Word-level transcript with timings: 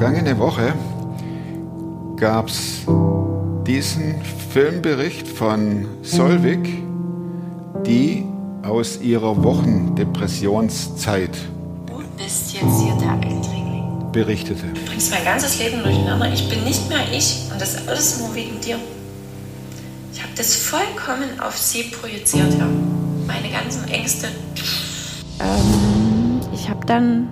Vergangene 0.00 0.38
Woche 0.38 0.72
gab 2.16 2.48
es 2.48 2.86
diesen 3.66 4.14
Filmbericht 4.48 5.28
von 5.28 5.86
Solvik, 6.00 6.66
die 7.84 8.24
aus 8.62 8.98
ihrer 9.02 9.44
Wochendepressionszeit 9.44 11.36
Du 11.86 11.98
bist 12.16 12.54
jetzt 12.54 12.80
hier 12.80 12.94
der 12.94 13.10
Eindringling. 13.10 14.10
berichtete. 14.10 14.68
Du 14.68 14.80
bringst 14.86 15.10
mein 15.10 15.22
ganzes 15.22 15.58
Leben 15.58 15.82
durcheinander. 15.82 16.32
Ich 16.32 16.48
bin 16.48 16.64
nicht 16.64 16.88
mehr 16.88 17.00
ich 17.12 17.50
und 17.52 17.60
das 17.60 17.86
alles 17.86 18.20
nur 18.20 18.34
wegen 18.34 18.58
dir. 18.58 18.78
Ich 20.14 20.22
habe 20.22 20.32
das 20.34 20.56
vollkommen 20.56 21.38
auf 21.46 21.58
sie 21.58 21.82
projiziert, 21.82 22.58
ja. 22.58 22.66
Meine 23.26 23.50
ganzen 23.50 23.86
Ängste. 23.88 24.28
Ähm, 25.40 26.40
ich 26.54 26.70
habe 26.70 26.86
dann 26.86 27.28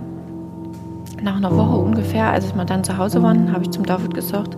nach 1.23 1.37
einer 1.37 1.55
Woche 1.57 1.77
ungefähr, 1.77 2.31
als 2.31 2.55
wir 2.55 2.65
dann 2.65 2.85
zu 2.85 2.97
Hause 2.97 3.23
waren, 3.23 3.53
habe 3.53 3.65
ich 3.65 3.71
zum 3.71 3.85
David 3.85 4.15
gesagt, 4.15 4.57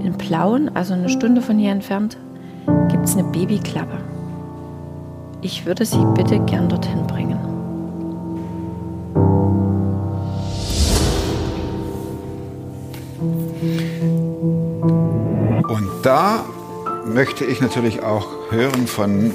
in 0.00 0.16
Plauen, 0.18 0.70
also 0.74 0.94
eine 0.94 1.08
Stunde 1.08 1.40
von 1.40 1.58
hier 1.58 1.72
entfernt, 1.72 2.16
gibt 2.88 3.04
es 3.04 3.16
eine 3.16 3.24
Babyklappe. 3.24 3.98
Ich 5.42 5.66
würde 5.66 5.84
sie 5.84 6.04
bitte 6.14 6.38
gern 6.40 6.68
dorthin 6.68 7.06
bringen. 7.06 7.38
Und 15.68 15.88
da 16.02 16.44
möchte 17.04 17.44
ich 17.44 17.60
natürlich 17.60 18.02
auch 18.02 18.26
hören 18.50 18.86
von 18.86 19.32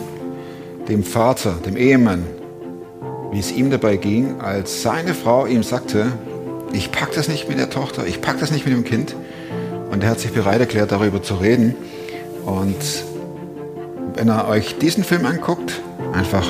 dem 0.87 1.03
Vater, 1.03 1.53
dem 1.65 1.77
Ehemann, 1.77 2.25
wie 3.31 3.39
es 3.39 3.51
ihm 3.51 3.69
dabei 3.69 3.95
ging, 3.95 4.41
als 4.41 4.81
seine 4.81 5.13
Frau 5.13 5.45
ihm 5.45 5.63
sagte, 5.63 6.11
ich 6.73 6.91
pack 6.91 7.13
das 7.13 7.27
nicht 7.27 7.49
mit 7.49 7.59
der 7.59 7.69
Tochter, 7.69 8.05
ich 8.05 8.21
pack 8.21 8.39
das 8.39 8.51
nicht 8.51 8.65
mit 8.65 8.73
dem 8.73 8.83
Kind. 8.83 9.15
Und 9.91 10.03
er 10.03 10.09
hat 10.09 10.19
sich 10.19 10.31
bereit 10.31 10.59
erklärt, 10.59 10.91
darüber 10.91 11.21
zu 11.21 11.35
reden. 11.35 11.75
Und 12.45 12.77
wenn 14.15 14.29
ihr 14.29 14.47
euch 14.47 14.77
diesen 14.77 15.03
Film 15.03 15.25
anguckt, 15.25 15.81
einfach 16.13 16.45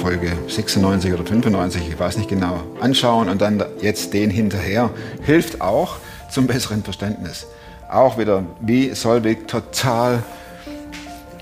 Folge 0.00 0.32
96 0.48 1.12
oder 1.12 1.24
95, 1.24 1.88
ich 1.88 1.98
weiß 1.98 2.16
nicht 2.16 2.28
genau, 2.28 2.60
anschauen 2.80 3.28
und 3.28 3.40
dann 3.40 3.62
jetzt 3.80 4.14
den 4.14 4.30
hinterher, 4.30 4.90
hilft 5.22 5.60
auch 5.60 5.96
zum 6.30 6.46
besseren 6.46 6.82
Verständnis. 6.82 7.46
Auch 7.90 8.16
wieder 8.16 8.44
wie 8.60 8.94
Solvik 8.94 9.48
total 9.48 10.22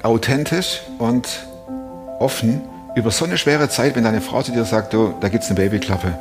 authentisch 0.03 0.81
und 0.99 1.29
offen 2.19 2.63
über 2.97 3.11
so 3.11 3.25
eine 3.25 3.39
schwere 3.39 3.69
Zeit, 3.69 3.95
wenn 3.95 4.05
deine 4.05 4.21
Frau 4.21 4.43
zu 4.43 4.53
dir 4.53 4.65
sagt, 4.65 4.93
du, 4.93 5.15
da 5.21 5.29
gibt's 5.29 5.49
eine 5.49 5.57
Babyklappe, 5.57 6.19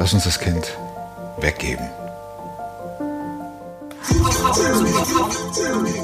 lass 0.00 0.12
uns 0.14 0.24
das 0.24 0.38
Kind 0.40 0.76
weggeben. 1.40 1.86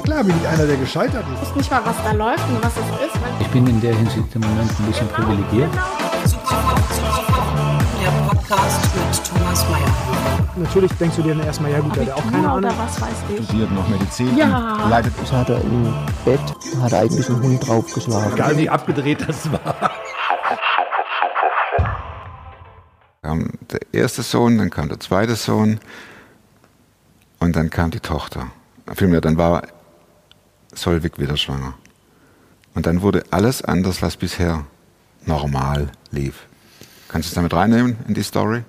Klar 0.03 0.23
bin 0.23 0.35
ich 0.41 0.47
einer, 0.47 0.65
der 0.65 0.77
gescheitert 0.77 1.25
ist. 1.33 1.41
Ich 1.43 1.49
weiß 1.49 1.55
nicht 1.57 1.71
mal, 1.71 1.81
was 1.83 1.95
da 2.03 2.11
läuft 2.13 2.47
und 2.47 2.63
was 2.63 2.71
es 2.73 3.07
ist. 3.07 3.15
Ich 3.39 3.47
bin 3.47 3.67
in 3.67 3.81
der 3.81 3.95
Hinsicht 3.95 4.33
im 4.35 4.41
Moment 4.41 4.71
ein 4.79 4.85
bisschen 4.85 5.07
privilegiert. 5.09 5.69
Der 5.73 5.81
Podcast 8.29 8.81
mit 8.95 9.23
Thomas 9.25 9.65
Mayer. 9.69 9.87
Natürlich 10.55 10.91
denkst 10.93 11.17
du 11.17 11.23
dir 11.23 11.35
dann 11.35 11.45
erstmal, 11.45 11.71
ja 11.71 11.79
gut, 11.79 11.95
der 11.95 12.05
hat 12.05 12.13
auch 12.13 12.23
keine 12.31 12.47
Ahnung. 12.49 12.57
oder 12.59 12.69
was 12.77 13.01
weiß 13.01 13.09
ich. 13.37 13.43
Studiert 13.45 13.71
noch 13.71 13.87
Medizin, 13.89 14.37
Ja. 14.37 14.87
leitet 14.89 15.13
Das 15.19 15.31
hat 15.31 15.49
er 15.49 15.59
im 15.61 15.93
Bett, 16.23 16.39
hat 16.81 16.91
er 16.93 16.99
eigentlich 17.01 17.27
einen 17.29 17.41
Hund 17.43 17.67
draufgeschlagen. 17.67 18.33
Egal 18.33 18.57
wie 18.57 18.69
abgedreht 18.69 19.25
das 19.27 19.51
war. 19.51 19.91
Kam 23.27 23.49
der 23.71 23.81
erste 23.91 24.23
Sohn, 24.23 24.57
dann 24.57 24.69
kam 24.69 24.87
der 24.87 25.01
zweite 25.01 25.35
Sohn 25.35 25.81
und 27.39 27.57
dann 27.57 27.69
kam 27.69 27.91
die 27.91 27.99
Tochter. 27.99 28.51
Vielmehr, 28.95 29.19
dann 29.19 29.35
war 29.35 29.67
Solvik 30.73 31.19
wieder 31.19 31.35
schwanger. 31.35 31.73
Und 32.73 32.85
dann 32.85 33.01
wurde 33.01 33.25
alles 33.29 33.61
anders, 33.61 34.01
was 34.01 34.15
bisher 34.15 34.65
normal 35.25 35.91
lief. 36.09 36.47
Kannst 37.09 37.27
du 37.27 37.31
es 37.31 37.35
damit 37.35 37.53
reinnehmen 37.53 37.97
in 38.07 38.13
die 38.13 38.23
Story? 38.23 38.63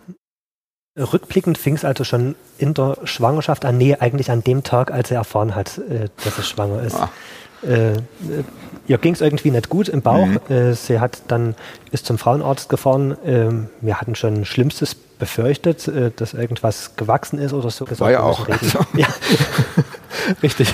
Rückblickend 0.99 1.59
fing 1.59 1.75
es 1.75 1.85
also 1.85 2.05
schon 2.05 2.35
in 2.59 2.75
der 2.75 2.97
Schwangerschaft 3.05 3.65
an, 3.65 3.79
nee, 3.79 3.95
eigentlich 3.99 4.31
an 4.31 4.43
dem 4.43 4.63
Tag, 4.63 4.91
als 4.91 5.11
er 5.11 5.19
erfahren 5.19 5.55
hat, 5.55 5.79
äh, 5.79 6.09
dass 6.25 6.37
er 6.39 6.45
schwanger 6.45 6.83
ist. 6.83 6.97
Ah. 6.97 7.11
Äh, 7.63 7.93
äh, 7.93 7.99
ihr 8.87 8.99
ging 8.99 9.15
es 9.15 9.21
irgendwie 9.21 9.51
nicht 9.51 9.69
gut 9.69 9.89
im 9.89 10.03
Bauch. 10.03 10.27
Mhm. 10.27 10.41
Äh, 10.49 10.75
sie 10.75 11.01
hat 11.01 11.23
dann 11.29 11.55
ist 11.91 12.07
zum 12.07 12.19
Frauenarzt 12.19 12.69
gefahren. 12.69 13.17
Ähm, 13.25 13.69
wir 13.81 14.01
hatten 14.01 14.15
schon 14.15 14.45
Schlimmstes 14.45 14.95
befürchtet, 14.95 15.89
äh, 15.89 16.11
dass 16.15 16.35
irgendwas 16.35 16.95
gewachsen 16.97 17.39
ist 17.39 17.53
oder 17.53 17.71
so. 17.71 17.87
War 17.99 18.11
ja 18.13 18.21
auch. 18.21 18.47
Reden. 18.49 18.73
Ja. 18.95 19.09
Richtig. 20.43 20.73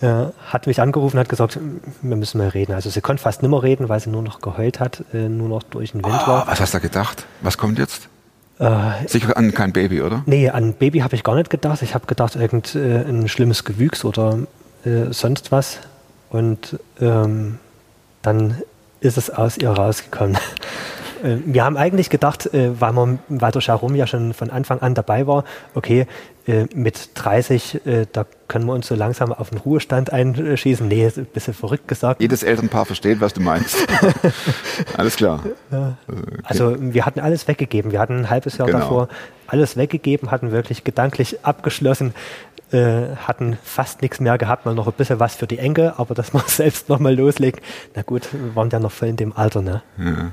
Ja, 0.00 0.32
hat 0.48 0.66
mich 0.66 0.80
angerufen, 0.82 1.18
hat 1.18 1.28
gesagt, 1.30 1.58
wir 2.02 2.16
müssen 2.16 2.36
mal 2.38 2.48
reden. 2.48 2.74
Also 2.74 2.90
sie 2.90 3.00
konnte 3.00 3.22
fast 3.22 3.42
nimmer 3.42 3.62
reden, 3.62 3.88
weil 3.88 4.00
sie 4.00 4.10
nur 4.10 4.22
noch 4.22 4.40
geheult 4.42 4.80
hat, 4.80 5.02
äh, 5.14 5.28
nur 5.30 5.48
noch 5.48 5.62
durch 5.62 5.92
den 5.92 6.04
Wind 6.04 6.14
Ah, 6.14 6.26
war. 6.26 6.46
was 6.46 6.60
hast 6.60 6.74
du 6.74 6.80
gedacht? 6.80 7.24
Was 7.40 7.56
kommt 7.56 7.78
jetzt? 7.78 8.08
Äh, 8.58 9.08
Sicher 9.08 9.36
an 9.36 9.52
kein 9.52 9.72
Baby, 9.72 10.02
oder? 10.02 10.22
Nee, 10.26 10.48
an 10.48 10.74
Baby 10.74 11.00
habe 11.00 11.14
ich 11.14 11.24
gar 11.24 11.34
nicht 11.34 11.50
gedacht. 11.50 11.82
Ich 11.82 11.94
habe 11.94 12.06
gedacht, 12.06 12.36
irgend 12.36 12.74
äh, 12.74 13.02
ein 13.02 13.28
schlimmes 13.28 13.64
Gewüchs 13.64 14.04
oder 14.04 14.38
äh, 14.84 15.12
sonst 15.12 15.50
was. 15.52 15.78
Und 16.30 16.78
ähm, 17.00 17.58
dann 18.22 18.62
ist 19.00 19.18
es 19.18 19.30
aus 19.30 19.58
ihr 19.58 19.70
rausgekommen. 19.70 20.38
Äh, 21.24 21.36
Wir 21.46 21.64
haben 21.64 21.76
eigentlich 21.76 22.10
gedacht, 22.10 22.52
äh, 22.54 22.80
weil, 22.80 22.92
man, 22.92 23.18
weil 23.28 23.50
der 23.52 23.60
Sharum 23.60 23.94
ja 23.94 24.06
schon 24.06 24.34
von 24.34 24.50
Anfang 24.50 24.80
an 24.80 24.94
dabei 24.94 25.26
war, 25.26 25.44
okay, 25.74 26.06
äh, 26.46 26.66
mit 26.74 27.10
30, 27.14 27.86
äh, 27.86 28.06
da 28.12 28.26
können 28.48 28.66
wir 28.66 28.74
uns 28.74 28.86
so 28.86 28.94
langsam 28.94 29.32
auf 29.32 29.48
den 29.50 29.58
Ruhestand 29.58 30.12
einschießen. 30.12 30.86
Nee, 30.86 31.06
ist 31.06 31.16
ein 31.18 31.24
bisschen 31.24 31.54
verrückt 31.54 31.88
gesagt. 31.88 32.20
Jedes 32.20 32.42
Elternpaar 32.42 32.84
versteht, 32.84 33.20
was 33.22 33.32
du 33.32 33.40
meinst. 33.40 33.76
Alles 34.96 35.16
klar. 35.16 35.40
Also 36.44 36.76
wir 36.78 37.06
hatten 37.06 37.20
alles 37.20 37.48
weggegeben. 37.48 37.92
Wir 37.92 38.00
hatten 38.00 38.18
ein 38.20 38.30
halbes 38.30 38.58
Jahr 38.58 38.66
Genau. 38.66 38.78
davor 38.80 39.08
alles 39.46 39.76
weggegeben, 39.76 40.30
hatten 40.30 40.52
wirklich 40.52 40.84
gedanklich 40.84 41.44
abgeschlossen, 41.44 42.14
hatten 42.72 43.58
fast 43.62 44.02
nichts 44.02 44.20
mehr 44.20 44.36
gehabt, 44.38 44.64
mal 44.66 44.74
noch 44.74 44.86
ein 44.86 44.92
bisschen 44.94 45.20
was 45.20 45.34
für 45.36 45.46
die 45.46 45.58
Enkel, 45.58 45.92
aber 45.96 46.14
dass 46.14 46.32
wir 46.34 46.42
selbst 46.46 46.88
nochmal 46.88 47.14
loslegen, 47.14 47.60
na 47.94 48.02
gut, 48.02 48.28
wir 48.32 48.54
waren 48.56 48.70
ja 48.70 48.80
noch 48.80 48.90
voll 48.92 49.08
in 49.08 49.16
dem 49.16 49.32
Alter, 49.36 49.62
ne? 49.62 49.82
Ja. 49.98 50.30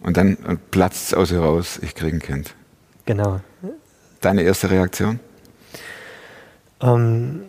Und 0.00 0.16
dann 0.16 0.58
platzt 0.70 1.08
es 1.08 1.14
aus 1.14 1.30
ihr 1.30 1.40
raus, 1.40 1.78
ich 1.82 1.94
kriege 1.94 2.16
ein 2.16 2.20
Kind. 2.20 2.54
Genau. 3.04 3.40
Deine 4.20 4.42
erste 4.42 4.70
Reaktion? 4.70 5.20
Ähm, 6.80 7.42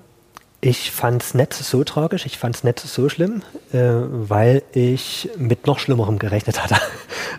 ich 0.61 0.91
fand 0.91 1.23
es 1.23 1.33
nicht 1.33 1.53
so 1.53 1.83
tragisch, 1.83 2.25
ich 2.25 2.38
fand 2.38 2.55
es 2.55 2.63
nicht 2.63 2.79
so 2.79 3.07
schlimm, 3.07 3.43
äh, 3.71 3.79
weil 3.79 4.63
ich 4.73 5.29
mit 5.38 5.67
noch 5.67 5.79
Schlimmerem 5.79 6.19
gerechnet 6.19 6.63
hatte. 6.63 6.77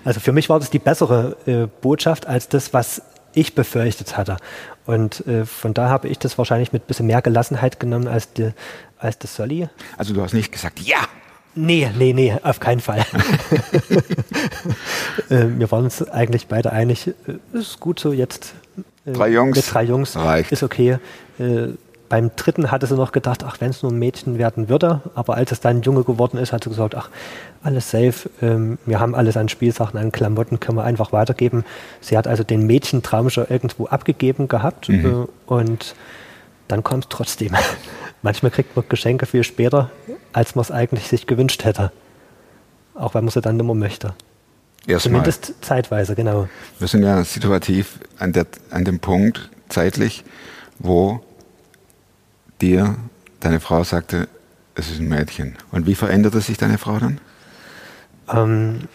Also 0.02 0.18
für 0.18 0.32
mich 0.32 0.48
war 0.48 0.58
das 0.58 0.70
die 0.70 0.78
bessere 0.78 1.36
äh, 1.44 1.66
Botschaft 1.82 2.26
als 2.26 2.48
das, 2.48 2.72
was 2.72 3.02
ich 3.34 3.54
befürchtet 3.54 4.16
hatte. 4.16 4.38
Und 4.86 5.26
äh, 5.26 5.44
von 5.44 5.74
da 5.74 5.90
habe 5.90 6.08
ich 6.08 6.18
das 6.18 6.38
wahrscheinlich 6.38 6.72
mit 6.72 6.84
ein 6.84 6.86
bisschen 6.86 7.06
mehr 7.06 7.20
Gelassenheit 7.20 7.78
genommen 7.78 8.08
als, 8.08 8.32
die, 8.32 8.52
als 8.98 9.18
das 9.18 9.36
Solly. 9.36 9.68
Also 9.98 10.14
du 10.14 10.22
hast 10.22 10.32
nicht 10.32 10.52
gesagt, 10.52 10.80
ja, 10.80 11.00
Nee, 11.60 11.90
nee, 11.96 12.12
nee, 12.12 12.34
auf 12.42 12.58
keinen 12.60 12.80
Fall. 12.80 13.00
äh, 15.30 15.46
wir 15.58 15.70
waren 15.70 15.84
uns 15.84 16.08
eigentlich 16.08 16.46
beide 16.46 16.72
einig, 16.72 17.08
äh, 17.08 17.12
ist 17.58 17.80
gut 17.80 18.00
so 18.00 18.12
jetzt. 18.12 18.54
Äh, 19.04 19.12
Drei 19.12 19.28
Jungs 19.28 19.56
Mit 19.56 19.72
drei 19.72 19.82
Jungs 19.84 20.16
reicht. 20.16 20.52
ist 20.52 20.62
okay. 20.62 20.98
Beim 22.10 22.32
dritten 22.34 22.72
hatte 22.72 22.86
sie 22.88 22.96
noch 22.96 23.12
gedacht, 23.12 23.44
ach, 23.44 23.60
wenn 23.60 23.70
es 23.70 23.84
nur 23.84 23.92
ein 23.92 23.98
Mädchen 23.98 24.36
werden 24.36 24.68
würde. 24.68 25.00
Aber 25.14 25.36
als 25.36 25.52
es 25.52 25.60
dann 25.60 25.76
ein 25.76 25.82
Junge 25.82 26.02
geworden 26.02 26.38
ist, 26.38 26.52
hat 26.52 26.64
sie 26.64 26.70
gesagt, 26.70 26.96
ach, 26.96 27.08
alles 27.62 27.88
safe. 27.90 28.28
Ähm, 28.42 28.78
wir 28.84 28.98
haben 28.98 29.14
alles 29.14 29.36
an 29.36 29.48
Spielsachen, 29.48 29.98
an 29.98 30.10
Klamotten, 30.10 30.58
können 30.58 30.76
wir 30.76 30.82
einfach 30.84 31.12
weitergeben. 31.12 31.64
Sie 32.00 32.18
hat 32.18 32.26
also 32.26 32.42
den 32.42 32.66
Mädchentraum 32.66 33.30
schon 33.30 33.46
irgendwo 33.48 33.86
abgegeben 33.86 34.48
gehabt. 34.48 34.88
Mhm. 34.88 35.28
Und 35.46 35.94
dann 36.66 36.82
kommt 36.82 37.04
es 37.04 37.08
trotzdem. 37.10 37.54
Manchmal 38.22 38.50
kriegt 38.50 38.76
man 38.76 38.84
Geschenke 38.88 39.26
viel 39.26 39.44
später, 39.44 39.90
als 40.32 40.54
man 40.54 40.62
es 40.62 40.70
eigentlich 40.70 41.08
sich 41.08 41.26
gewünscht 41.26 41.64
hätte. 41.64 41.92
Auch 42.94 43.14
wenn 43.14 43.24
man 43.24 43.30
sie 43.30 43.40
dann 43.40 43.56
nicht 43.56 43.64
mehr 43.64 43.74
möchte. 43.74 44.14
erstmal. 44.86 44.98
Zumindest 45.00 45.54
zeitweise, 45.62 46.14
genau. 46.14 46.48
Wir 46.78 46.88
sind 46.88 47.02
ja 47.02 47.24
situativ 47.24 47.98
an, 48.18 48.32
der, 48.32 48.46
an 48.70 48.84
dem 48.84 49.00
Punkt 49.00 49.50
zeitlich, 49.68 50.24
wo 50.78 51.20
dir 52.60 52.96
deine 53.40 53.60
Frau 53.60 53.84
sagte, 53.84 54.28
es 54.74 54.90
ist 54.90 55.00
ein 55.00 55.08
Mädchen. 55.08 55.56
Und 55.72 55.86
wie 55.86 55.94
veränderte 55.94 56.40
sich 56.40 56.58
deine 56.58 56.78
Frau 56.78 56.98
dann? 56.98 57.20
Ähm, 58.32 58.88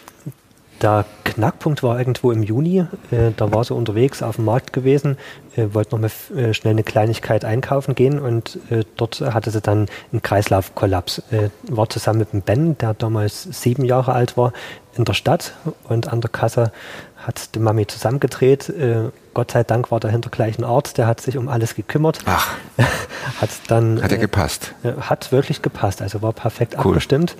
der 0.81 1.06
Knackpunkt 1.24 1.83
war 1.83 1.98
irgendwo 1.98 2.31
im 2.31 2.44
Juni. 2.44 2.86
Äh, 3.12 3.31
da 3.36 3.51
war 3.51 3.63
sie 3.63 3.74
unterwegs 3.74 4.22
auf 4.22 4.36
dem 4.36 4.45
Markt 4.45 4.74
gewesen, 4.74 5.18
äh, 5.56 5.68
wollte 5.74 5.95
noch 5.95 6.01
mal 6.01 6.38
äh, 6.38 6.54
schnell 6.54 6.72
eine 6.72 6.83
Kleinigkeit 6.83 7.45
einkaufen 7.45 7.95
gehen 7.95 8.19
und 8.19 8.60
äh, 8.69 8.83
dort 8.95 9.22
hatte 9.22 9.51
sie 9.51 9.62
dann 9.62 9.88
einen 10.12 10.22
Kreislaufkollaps. 10.22 11.19
Äh, 11.31 11.50
war 11.69 11.89
zusammen 11.89 12.19
mit 12.19 12.33
dem 12.33 12.42
Ben, 12.42 12.77
der 12.77 12.94
damals 12.94 13.44
sieben 13.44 13.86
Jahre 13.86 14.13
alt 14.13 14.38
war, 14.38 14.54
in 14.95 15.06
der 15.06 15.13
Stadt 15.13 15.54
und 15.89 16.12
an 16.12 16.22
der 16.22 16.30
Kasse 16.30 16.72
hat 17.18 17.56
die 17.56 17.60
Mami 17.60 17.86
zusammengedreht 17.88 18.69
äh, 18.69 19.10
Gott 19.33 19.51
sei 19.51 19.63
Dank 19.66 19.92
war 19.92 20.00
dahinter 20.00 20.30
gleich 20.30 20.57
ein 20.57 20.63
Arzt, 20.63 20.98
der 20.98 21.07
hat 21.07 21.19
sich 21.19 21.38
um 21.38 21.50
alles 21.50 21.75
gekümmert. 21.75 22.19
Ach, 22.25 22.54
hat 23.42 23.50
dann 23.68 24.01
hat 24.01 24.10
er 24.10 24.18
gepasst. 24.18 24.74
Hat 25.01 25.33
wirklich 25.33 25.62
gepasst, 25.62 26.01
also 26.01 26.21
war 26.21 26.31
perfekt 26.31 26.75
Cool. 26.78 26.92
abgestimmt. 26.94 27.36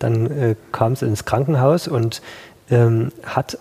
Dann 0.00 0.56
kam 0.72 0.96
sie 0.96 1.06
ins 1.06 1.24
Krankenhaus 1.24 1.86
und 1.86 2.20
ähm, 2.70 3.12
hat, 3.24 3.58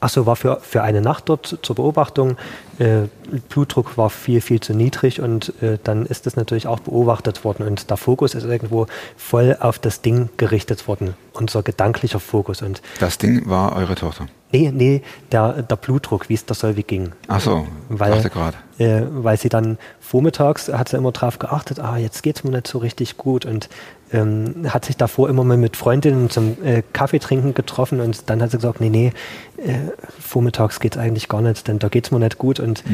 achso, 0.00 0.26
war 0.26 0.36
für, 0.36 0.60
für 0.60 0.82
eine 0.82 1.00
Nacht 1.00 1.28
dort 1.28 1.58
zur 1.62 1.76
Beobachtung. 1.76 2.36
Äh, 2.78 3.08
Blutdruck 3.48 3.98
war 3.98 4.08
viel, 4.10 4.40
viel 4.40 4.60
zu 4.60 4.72
niedrig 4.72 5.20
und 5.20 5.52
äh, 5.62 5.78
dann 5.82 6.06
ist 6.06 6.26
das 6.26 6.36
natürlich 6.36 6.66
auch 6.68 6.78
beobachtet 6.80 7.44
worden 7.44 7.66
und 7.66 7.90
der 7.90 7.96
Fokus 7.96 8.34
ist 8.34 8.44
irgendwo 8.44 8.86
voll 9.16 9.56
auf 9.60 9.78
das 9.80 10.00
Ding 10.00 10.28
gerichtet 10.36 10.86
worden, 10.88 11.14
unser 11.32 11.62
gedanklicher 11.62 12.20
Fokus. 12.20 12.62
Und 12.62 12.80
Das 13.00 13.18
Ding 13.18 13.48
war 13.50 13.74
eure 13.74 13.96
Tochter. 13.96 14.26
nee, 14.52 14.70
nee, 14.72 15.02
der, 15.32 15.62
der 15.62 15.76
Blutdruck, 15.76 16.28
wie 16.28 16.34
es 16.34 16.46
der 16.46 16.54
Solvi 16.54 16.84
ging. 16.84 17.12
Ach 17.26 17.40
so, 17.40 17.66
Weil- 17.88 18.12
dachte 18.12 18.30
gerade. 18.30 18.56
äh, 18.78 19.02
weil 19.10 19.36
sie 19.36 19.48
dann 19.48 19.76
vormittags 20.00 20.68
hat 20.68 20.88
sie 20.88 20.96
immer 20.96 21.10
drauf 21.12 21.38
geachtet, 21.40 21.80
ah, 21.80 21.96
jetzt 21.96 22.22
geht's 22.22 22.44
mir 22.44 22.52
nicht 22.52 22.68
so 22.68 22.78
richtig 22.78 23.16
gut 23.18 23.44
und 23.44 23.68
ähm, 24.12 24.66
hat 24.68 24.84
sich 24.84 24.96
davor 24.96 25.28
immer 25.28 25.44
mal 25.44 25.56
mit 25.56 25.76
Freundinnen 25.76 26.30
zum 26.30 26.56
äh, 26.64 26.82
Kaffee 26.92 27.18
trinken 27.18 27.54
getroffen 27.54 28.00
und 28.00 28.28
dann 28.30 28.42
hat 28.42 28.50
sie 28.50 28.58
gesagt, 28.58 28.80
nee, 28.80 28.88
nee, 28.88 29.12
äh, 29.58 29.74
vormittags 30.20 30.80
geht's 30.80 30.96
eigentlich 30.96 31.28
gar 31.28 31.42
nicht, 31.42 31.66
denn 31.68 31.78
da 31.78 31.88
geht's 31.88 32.10
mir 32.10 32.18
nicht 32.18 32.38
gut 32.38 32.60
und 32.60 32.84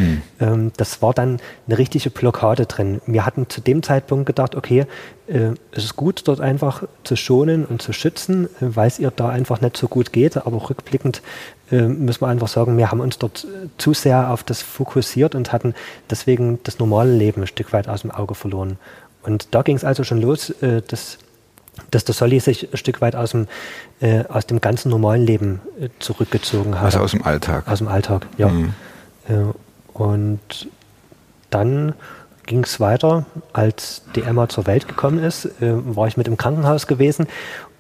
ähm, 0.40 0.72
das 0.76 1.02
war 1.02 1.12
dann 1.12 1.40
eine 1.66 1.78
richtige 1.78 2.10
Blockade 2.10 2.66
drin. 2.66 3.00
Wir 3.06 3.26
hatten 3.26 3.48
zu 3.48 3.60
dem 3.60 3.82
Zeitpunkt 3.82 4.26
gedacht, 4.26 4.54
okay, 4.54 4.86
äh, 5.26 5.50
es 5.72 5.84
ist 5.84 5.96
gut, 5.96 6.22
dort 6.26 6.40
einfach 6.40 6.84
zu 7.02 7.16
schonen 7.16 7.64
und 7.64 7.80
zu 7.80 7.92
schützen, 7.92 8.46
äh, 8.46 8.48
weil 8.60 8.88
es 8.88 8.98
ihr 8.98 9.10
da 9.10 9.28
einfach 9.28 9.60
nicht 9.60 9.76
so 9.76 9.88
gut 9.88 10.12
geht, 10.12 10.36
aber 10.36 10.68
rückblickend 10.68 11.22
äh, 11.70 11.82
müssen 11.82 12.22
wir 12.22 12.28
einfach 12.28 12.48
sagen, 12.48 12.76
wir 12.76 12.90
haben 12.90 13.00
uns 13.00 13.18
dort 13.18 13.44
äh, 13.44 13.68
zu 13.78 13.94
sehr 13.94 14.30
auf 14.30 14.42
das 14.42 14.62
fokussiert 14.62 15.34
und 15.34 15.52
hatten 15.52 15.74
deswegen 16.10 16.60
das 16.64 16.78
normale 16.78 17.12
Leben 17.12 17.42
ein 17.42 17.46
Stück 17.46 17.72
weit 17.72 17.88
aus 17.88 18.02
dem 18.02 18.10
Auge 18.10 18.34
verloren. 18.34 18.78
Und 19.24 19.54
da 19.54 19.62
ging 19.62 19.76
es 19.76 19.84
also 19.84 20.04
schon 20.04 20.20
los, 20.20 20.50
äh, 20.62 20.82
dass, 20.86 21.18
dass 21.90 22.04
der 22.04 22.14
Solly 22.14 22.40
sich 22.40 22.72
ein 22.72 22.76
Stück 22.76 23.00
weit 23.00 23.16
aus 23.16 23.32
dem, 23.32 23.48
äh, 24.00 24.24
aus 24.28 24.46
dem 24.46 24.60
ganzen 24.60 24.90
normalen 24.90 25.26
Leben 25.26 25.60
äh, 25.80 25.88
zurückgezogen 25.98 26.76
hat. 26.76 26.86
Also 26.86 27.00
aus 27.00 27.10
dem 27.12 27.24
Alltag. 27.24 27.66
Aus 27.66 27.78
dem 27.78 27.88
Alltag, 27.88 28.26
ja. 28.38 28.48
Mhm. 28.48 28.74
Äh, 29.28 29.34
und 29.92 30.68
dann 31.50 31.94
ging 32.46 32.64
es 32.64 32.80
weiter, 32.80 33.26
als 33.52 34.02
die 34.14 34.22
Emma 34.22 34.48
zur 34.48 34.66
Welt 34.66 34.86
gekommen 34.88 35.22
ist, 35.22 35.46
äh, 35.62 35.72
war 35.96 36.06
ich 36.06 36.16
mit 36.16 36.28
im 36.28 36.36
Krankenhaus 36.36 36.86
gewesen 36.86 37.26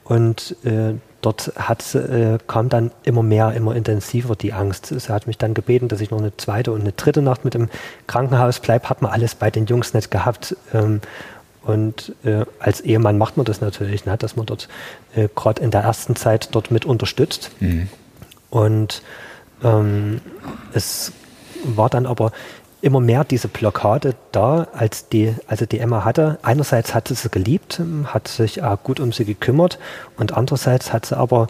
und 0.04 0.56
äh, 0.64 0.94
dort 1.24 1.52
hat, 1.56 1.94
äh, 1.94 2.38
kam 2.46 2.68
dann 2.68 2.90
immer 3.02 3.22
mehr, 3.22 3.52
immer 3.52 3.74
intensiver 3.74 4.36
die 4.36 4.52
Angst. 4.52 4.86
Sie 4.86 5.12
hat 5.12 5.26
mich 5.26 5.38
dann 5.38 5.54
gebeten, 5.54 5.88
dass 5.88 6.00
ich 6.00 6.10
noch 6.10 6.18
eine 6.18 6.36
zweite 6.36 6.72
und 6.72 6.82
eine 6.82 6.92
dritte 6.92 7.22
Nacht 7.22 7.44
mit 7.44 7.54
im 7.54 7.68
Krankenhaus 8.06 8.60
bleibe. 8.60 8.88
Hat 8.88 9.02
man 9.02 9.10
alles 9.10 9.34
bei 9.34 9.50
den 9.50 9.66
Jungs 9.66 9.94
nicht 9.94 10.10
gehabt. 10.10 10.56
Ähm, 10.72 11.00
und 11.62 12.14
äh, 12.24 12.44
als 12.58 12.82
Ehemann 12.82 13.16
macht 13.16 13.36
man 13.36 13.46
das 13.46 13.60
natürlich, 13.60 14.04
ne, 14.04 14.18
dass 14.18 14.36
man 14.36 14.44
dort 14.46 14.68
äh, 15.14 15.28
gerade 15.34 15.62
in 15.62 15.70
der 15.70 15.80
ersten 15.80 16.14
Zeit 16.14 16.50
dort 16.52 16.70
mit 16.70 16.84
unterstützt. 16.84 17.50
Und 18.50 19.02
ähm, 19.62 20.20
es 20.74 21.12
war 21.64 21.88
dann 21.88 22.06
aber 22.06 22.32
immer 22.84 23.00
mehr 23.00 23.24
diese 23.24 23.48
Blockade 23.48 24.14
da, 24.30 24.68
als 24.74 25.08
die, 25.08 25.34
also 25.46 25.64
die 25.64 25.78
Emma 25.78 26.04
hatte. 26.04 26.38
Einerseits 26.42 26.94
hat 26.94 27.08
sie 27.08 27.14
sie 27.14 27.30
geliebt, 27.30 27.80
hat 28.06 28.28
sich 28.28 28.62
auch 28.62 28.82
gut 28.82 29.00
um 29.00 29.10
sie 29.10 29.24
gekümmert 29.24 29.78
und 30.18 30.36
andererseits 30.36 30.92
hat 30.92 31.06
sie 31.06 31.16
aber 31.16 31.46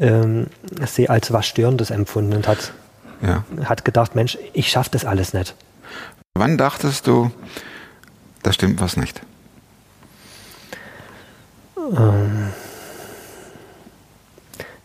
ähm, 0.00 0.46
sie 0.86 1.08
als 1.10 1.30
was 1.32 1.46
Störendes 1.46 1.90
empfunden 1.90 2.32
und 2.32 2.48
hat, 2.48 2.72
Ja. 3.20 3.44
hat 3.64 3.84
gedacht, 3.84 4.14
Mensch, 4.14 4.38
ich 4.54 4.70
schaffe 4.70 4.90
das 4.92 5.04
alles 5.04 5.34
nicht. 5.34 5.54
Wann 6.34 6.56
dachtest 6.56 7.06
du, 7.06 7.30
da 8.42 8.52
stimmt 8.52 8.80
was 8.80 8.96
nicht? 8.96 9.20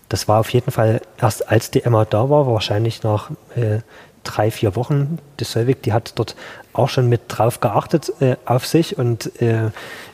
Das 0.09 0.27
war 0.27 0.39
auf 0.39 0.49
jeden 0.49 0.71
Fall 0.71 1.01
erst 1.19 1.49
als 1.49 1.71
die 1.71 1.83
Emma 1.83 2.05
da 2.05 2.29
war, 2.29 2.45
wahrscheinlich 2.47 3.03
nach 3.03 3.31
äh, 3.55 3.79
drei, 4.23 4.51
vier 4.51 4.75
Wochen. 4.75 5.19
Die 5.39 5.43
Solvik, 5.43 5.81
die 5.83 5.93
hat 5.93 6.13
dort 6.15 6.35
auch 6.73 6.89
schon 6.89 7.09
mit 7.09 7.21
drauf 7.27 7.59
geachtet 7.59 8.11
äh, 8.19 8.35
auf 8.45 8.65
sich 8.65 8.97
und 8.97 9.41
äh, 9.41 9.69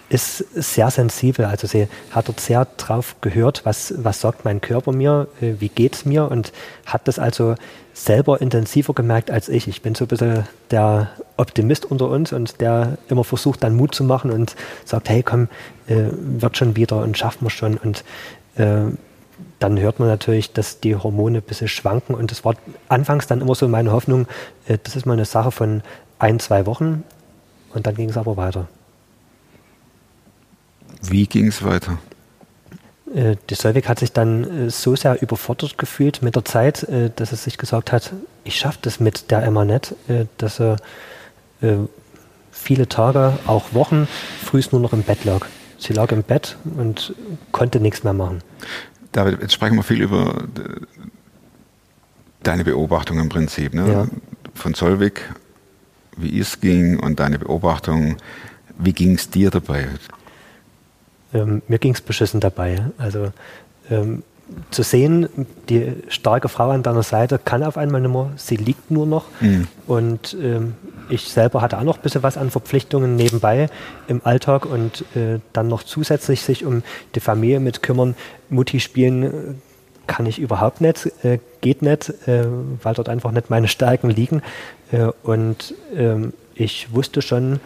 ist 0.10 0.38
sehr 0.56 0.90
sensibel. 0.90 1.46
Also 1.46 1.68
sie 1.68 1.88
hat 2.12 2.28
dort 2.28 2.40
sehr 2.40 2.68
drauf 2.78 3.16
gehört, 3.22 3.62
was, 3.66 3.94
was 3.98 4.20
sagt 4.20 4.44
mein 4.44 4.60
Körper 4.60 4.92
mir, 4.92 5.28
äh, 5.42 5.54
wie 5.60 5.70
geht's 5.70 6.06
mir 6.06 6.30
und 6.30 6.52
hat 6.86 7.08
das 7.08 7.20
also 7.20 7.56
selber 7.94 8.42
intensiver 8.42 8.94
gemerkt 8.94 9.30
als 9.30 9.50
ich. 9.50 9.68
Ich 9.68 9.82
bin 9.82 9.94
so 9.94 10.06
ein 10.06 10.08
bisschen 10.08 10.48
der 10.72 11.12
Optimist 11.38 11.86
unter 11.86 12.10
uns 12.10 12.34
und 12.34 12.60
der 12.62 12.98
immer 13.08 13.24
versucht, 13.24 13.64
dann 13.64 13.76
Mut 13.76 13.94
zu 13.94 14.04
machen 14.04 14.32
und 14.32 14.56
sagt, 14.86 15.10
hey 15.10 15.22
komm, 15.24 15.48
äh, 15.88 16.06
wird 16.12 16.58
schon 16.58 16.76
wieder 16.76 17.02
und 17.02 17.18
schaffen 17.18 17.46
wir 17.46 17.52
schon. 17.52 17.78
Und 17.78 18.04
äh, 18.56 18.92
dann 19.60 19.80
hört 19.80 20.00
man 20.00 20.08
natürlich, 20.08 20.54
dass 20.54 20.80
die 20.80 20.96
Hormone 20.96 21.40
ein 21.40 21.44
bisschen 21.44 21.68
schwanken. 21.68 22.16
Und 22.16 22.32
das 22.32 22.44
war 22.46 22.56
anfangs 22.88 23.28
dann 23.28 23.42
immer 23.42 23.56
so 23.56 23.68
meine 23.68 23.92
Hoffnung, 23.92 24.28
äh, 24.68 24.78
das 24.82 24.96
ist 24.96 25.06
mal 25.06 25.14
eine 25.14 25.26
Sache 25.26 25.52
von 25.52 25.82
ein, 26.18 26.40
zwei 26.40 26.66
Wochen. 26.66 27.04
Und 27.74 27.86
dann 27.86 27.96
ging 27.96 28.10
es 28.10 28.18
aber 28.18 28.38
weiter. 28.38 28.68
Wie 31.04 31.28
ging 31.28 31.48
es 31.48 31.64
weiter? 31.64 31.98
Äh, 33.14 33.36
Die 33.50 33.56
Solveig 33.56 33.88
hat 33.88 34.00
sich 34.00 34.12
dann 34.12 34.68
äh, 34.68 34.70
so 34.70 34.96
sehr 34.96 35.22
überfordert 35.22 35.78
gefühlt 35.78 36.22
mit 36.22 36.36
der 36.36 36.46
Zeit, 36.46 36.88
dass 37.16 37.30
sie 37.30 37.36
sich 37.36 37.58
gesagt 37.58 37.92
hat, 37.92 38.14
ich 38.44 38.58
schaffe 38.58 38.80
das 38.82 39.00
mit 39.00 39.32
der 39.32 39.44
Emma 39.44 39.66
nicht, 39.66 39.94
dass 40.38 40.58
sie 40.58 40.76
äh, 41.62 41.76
viele 42.52 42.88
Tage, 42.88 43.38
auch 43.46 43.74
Wochen, 43.74 44.08
frühst 44.44 44.72
nur 44.72 44.82
noch 44.82 44.94
im 44.94 45.04
Bett 45.04 45.26
lag. 45.26 45.46
Sie 45.78 45.94
lag 45.94 46.12
im 46.12 46.24
Bett 46.24 46.58
und 46.78 47.14
konnte 47.52 47.80
nichts 47.80 48.04
mehr 48.04 48.14
machen. 48.14 48.42
David, 49.12 49.42
jetzt 49.42 49.54
sprechen 49.54 49.76
wir 49.76 49.84
viel 49.84 50.02
über 50.02 50.44
äh, 50.58 51.04
deine 52.44 52.64
Beobachtung 52.64 53.20
im 53.20 53.30
Prinzip. 53.30 53.74
Ne? 53.74 53.92
Ja. 53.92 54.08
Von 54.54 54.74
Solvik, 54.74 55.34
wie 56.18 56.40
es 56.40 56.60
ging 56.60 57.00
und 57.00 57.20
deine 57.20 57.40
Beobachtung. 57.40 58.18
Wie 58.78 58.94
ging 58.94 59.16
es 59.16 59.30
dir 59.30 59.50
dabei? 59.50 59.88
Ähm, 61.34 61.62
mir 61.68 61.80
ging 61.80 61.94
es 61.94 62.02
beschissen 62.02 62.40
dabei. 62.40 62.86
Also 62.98 63.32
ähm, 63.90 64.24
zu 64.72 64.84
sehen, 64.84 65.28
die 65.70 65.94
starke 66.10 66.50
Frau 66.50 66.70
an 66.70 66.84
deiner 66.84 67.04
Seite 67.04 67.40
kann 67.44 67.64
auf 67.64 67.78
einmal 67.78 68.02
nicht 68.02 68.12
mehr, 68.12 68.32
sie 68.36 68.56
liegt 68.56 68.92
nur 68.92 69.06
noch. 69.06 69.26
Und 69.88 70.38
ähm, 70.42 70.76
ich 71.10 71.24
selber 71.30 71.62
hatte 71.62 71.78
auch 71.78 71.84
noch 71.84 71.98
ein 71.98 72.02
bisschen 72.02 72.24
was 72.24 72.38
an 72.38 72.52
Verpflichtungen 72.52 73.16
nebenbei 73.16 73.70
im 74.08 74.22
Alltag 74.24 74.66
und 74.66 75.04
äh, 75.16 75.40
dann 75.54 75.68
noch 75.68 75.84
zusätzlich 75.84 76.42
sich 76.42 76.66
um 76.66 76.84
die 77.16 77.20
Familie 77.20 77.60
mit 77.60 77.82
kümmern. 77.82 78.16
Mutti 78.50 78.80
spielen 78.80 79.24
äh, 79.24 79.30
kann 80.08 80.26
ich 80.26 80.40
überhaupt 80.40 80.82
nicht, 80.82 81.12
äh, 81.24 81.40
geht 81.62 81.82
nicht, 81.82 82.10
äh, 82.28 82.46
weil 82.84 82.94
dort 82.96 83.10
einfach 83.10 83.32
nicht 83.32 83.50
meine 83.50 83.68
Stärken 83.68 84.10
liegen. 84.10 84.42
Äh, 84.92 85.10
und 85.24 85.74
ähm, 85.96 86.34
ich 86.56 86.94
wusste 86.94 87.22
schon 87.22 87.60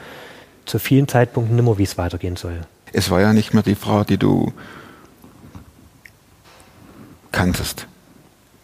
zu 0.65 0.79
vielen 0.79 1.07
Zeitpunkten 1.07 1.55
nicht 1.55 1.65
mehr, 1.65 1.77
wie 1.77 1.83
es 1.83 1.97
weitergehen 1.97 2.35
soll. 2.35 2.61
Es 2.91 3.09
war 3.09 3.21
ja 3.21 3.33
nicht 3.33 3.53
mehr 3.53 3.63
die 3.63 3.75
Frau, 3.75 4.03
die 4.03 4.17
du 4.17 4.53
kanntest. 7.33 7.87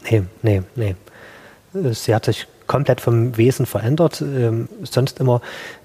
Nee, 0.10 0.24
nee, 0.42 0.62
nee. 0.76 0.96
Äh, 1.74 1.94
Sie 1.94 2.16
hat 2.16 2.24
sich 2.26 2.48
komplett 2.68 3.02
vom 3.02 3.36
Wesen 3.36 3.66
verändert. 3.66 4.22
Ähm, 4.22 4.70
sonst 4.84 5.20
immer 5.20 5.42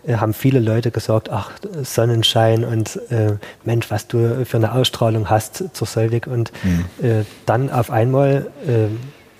äh, 0.06 0.16
haben 0.16 0.34
viele 0.34 0.60
Leute 0.60 0.90
gesagt, 0.90 1.30
ach, 1.30 1.50
Sonnenschein 1.82 2.62
und 2.62 3.00
äh, 3.10 3.36
Mensch, 3.64 3.90
was 3.90 4.06
du 4.06 4.44
für 4.44 4.58
eine 4.58 4.72
Ausstrahlung 4.72 5.30
hast 5.30 5.64
zur 5.72 5.86
Solvik. 5.86 6.26
Und 6.26 6.52
äh, 7.02 7.24
dann 7.46 7.70
auf 7.70 7.90
einmal 7.90 8.50
äh, 8.66 8.88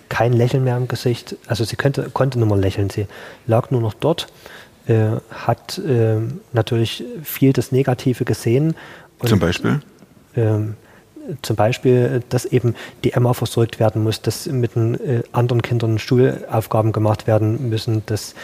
kein 0.09 0.33
Lächeln 0.33 0.65
mehr 0.65 0.77
im 0.77 0.89
Gesicht. 0.89 1.37
Also 1.47 1.65
sie 1.65 1.77
könnte, 1.77 2.09
konnte 2.11 2.39
nur 2.39 2.49
mal 2.49 2.59
lächeln. 2.59 2.89
Sie 2.89 3.07
lag 3.47 3.71
nur 3.71 3.83
noch 3.83 3.95
dort, 3.95 4.29
äh, 4.87 5.09
hat 5.31 5.81
natürlich 6.53 7.05
viel 7.23 7.53
das 7.53 7.73
Negative 7.73 8.25
gesehen. 8.25 8.75
Und, 9.19 9.29
Zum 9.29 9.39
Beispiel? 9.39 9.81
Zum 11.43 11.57
Beispiel, 11.57 12.23
dass 12.29 12.45
eben 12.45 12.75
die 13.03 13.13
Emma 13.13 13.33
versorgt 13.33 13.81
werden 13.81 14.03
muss, 14.03 14.21
dass 14.21 14.47
mit 14.47 14.75
den 14.75 14.95
äh, 14.95 15.23
anderen 15.33 15.63
Kindern 15.63 15.99
Schulaufgaben 15.99 16.93
gemacht 16.93 17.27
werden 17.27 17.69
müssen, 17.69 18.03
dass, 18.07 18.35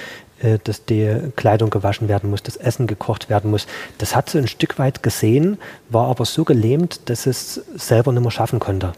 äh, 0.41 0.59
dass 0.65 0.85
die 0.85 1.33
Kleidung 1.37 1.71
gewaschen 1.71 2.09
werden 2.09 2.31
muss, 2.31 2.43
das 2.43 2.57
Essen 2.57 2.87
gekocht 2.87 3.29
werden 3.29 3.51
muss. 3.51 3.67
Das 3.99 4.17
hat 4.17 4.31
sie 4.31 4.39
ein 4.39 4.49
Stück 4.49 4.79
weit 4.79 5.03
gesehen, 5.03 5.59
war 5.89 6.09
aber 6.09 6.25
so 6.25 6.45
gelähmt, 6.45 7.09
dass 7.09 7.27
es 7.27 7.63
selber 7.77 8.13
nicht 8.13 8.23
mehr 8.23 8.31
schaffen 8.31 8.61
konnte. 8.61 8.93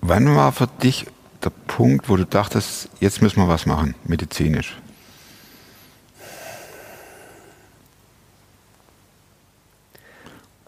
Wann 0.00 0.34
war 0.34 0.52
für 0.52 0.66
dich 0.66 1.06
der 1.44 1.50
Punkt, 1.50 2.08
wo 2.08 2.16
du 2.16 2.26
dachtest, 2.26 2.88
jetzt 3.00 3.22
müssen 3.22 3.40
wir 3.40 3.48
was 3.48 3.66
machen, 3.66 3.94
medizinisch? 4.04 4.76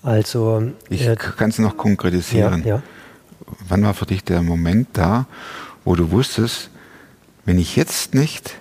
Also, 0.05 0.71
Ich 0.91 1.07
äh, 1.07 1.17
kann 1.17 1.51
es 1.51 1.59
noch 1.59 1.77
konkretisieren. 1.77 2.63
ja, 2.63 2.77
ja. 2.77 2.83
Wann 3.67 3.83
war 3.83 3.95
für 3.95 4.07
dich 4.07 4.23
der 4.23 4.43
Moment 4.43 4.89
da, 4.93 5.27
wo 5.85 5.95
du 5.97 6.11
wusstest, 6.11 6.71
wenn 7.45 7.59
ich 7.59 7.77
jetzt 7.77 8.15
nicht 8.15 8.57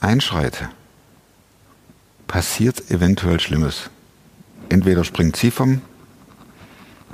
einschreite, 0.00 0.70
passiert 2.26 2.90
eventuell 2.90 3.40
Schlimmes. 3.40 3.90
Entweder 4.68 5.04
springt 5.04 5.36
sie 5.36 5.50
vom, 5.50 5.82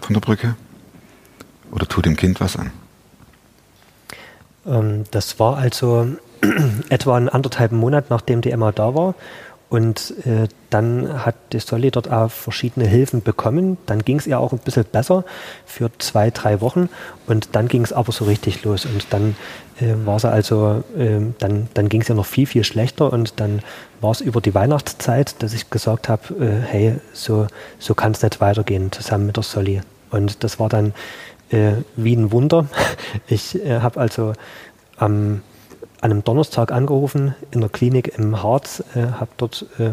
von 0.01 0.15
der 0.15 0.21
Brücke 0.21 0.55
oder 1.73 1.87
tut 1.87 2.07
dem 2.07 2.17
Kind 2.17 2.41
was 2.41 2.57
an. 2.57 2.71
Ähm, 4.67 5.05
das 5.11 5.39
war 5.39 5.57
also 5.57 6.09
etwa 6.89 7.17
einen 7.17 7.29
anderthalb 7.29 7.73
Monat, 7.73 8.11
nachdem 8.11 8.41
die 8.41 8.51
Emma 8.51 8.73
da 8.73 8.95
war. 8.95 9.15
Und 9.71 10.15
äh, 10.27 10.49
dann 10.69 11.25
hat 11.25 11.37
die 11.53 11.61
Solly 11.61 11.93
dort 11.93 12.11
auch 12.11 12.29
verschiedene 12.29 12.87
Hilfen 12.89 13.23
bekommen. 13.23 13.79
Dann 13.87 14.01
ging 14.05 14.19
es 14.19 14.27
ihr 14.27 14.41
auch 14.41 14.53
ein 14.53 14.59
bisschen 14.59 14.85
besser 14.85 15.25
für 15.65 15.93
zwei, 15.99 16.31
drei 16.31 16.61
Wochen. 16.61 16.89
Und 17.29 17.51
dann 17.53 17.69
ging 17.69 17.85
es 17.85 17.93
aber 17.93 18.11
so 18.11 18.25
richtig 18.25 18.65
los. 18.65 18.85
Und 18.85 19.07
dann 19.11 19.37
äh, 19.81 19.95
war 20.05 20.19
sie 20.19 20.29
also, 20.29 20.83
äh, 20.99 21.21
dann, 21.39 21.69
dann 21.73 21.89
ging 21.89 22.03
es 22.03 22.09
ihr 22.09 22.17
noch 22.17 22.27
viel, 22.27 22.47
viel 22.47 22.65
schlechter. 22.65 23.13
Und 23.13 23.39
dann 23.39 23.63
war 24.01 24.11
es 24.11 24.21
über 24.21 24.41
die 24.41 24.55
Weihnachtszeit, 24.55 25.41
dass 25.41 25.55
ich 25.55 25.71
gesagt 25.71 26.09
habe, 26.09 26.35
äh, 26.45 26.67
hey, 26.67 26.97
so, 27.13 27.47
so 27.79 27.95
kann 27.95 28.11
es 28.11 28.23
nicht 28.23 28.41
weitergehen, 28.41 28.91
zusammen 28.91 29.27
mit 29.27 29.37
der 29.37 29.45
Solly. 29.45 29.83
Und 30.11 30.43
das 30.43 30.59
war 30.59 30.69
dann 30.69 30.95
äh, 31.51 31.75
wie 31.95 32.17
ein 32.17 32.33
Wunder. 32.33 32.67
Ich 33.29 33.55
äh, 33.65 33.81
habe 33.81 34.01
also 34.01 34.33
am 34.97 35.43
an 36.01 36.11
einem 36.11 36.25
Donnerstag 36.25 36.73
angerufen 36.73 37.35
in 37.51 37.61
der 37.61 37.69
Klinik 37.69 38.19
im 38.19 38.43
Harz, 38.43 38.83
äh, 38.95 39.03
habe 39.19 39.31
dort 39.37 39.67
äh, 39.79 39.91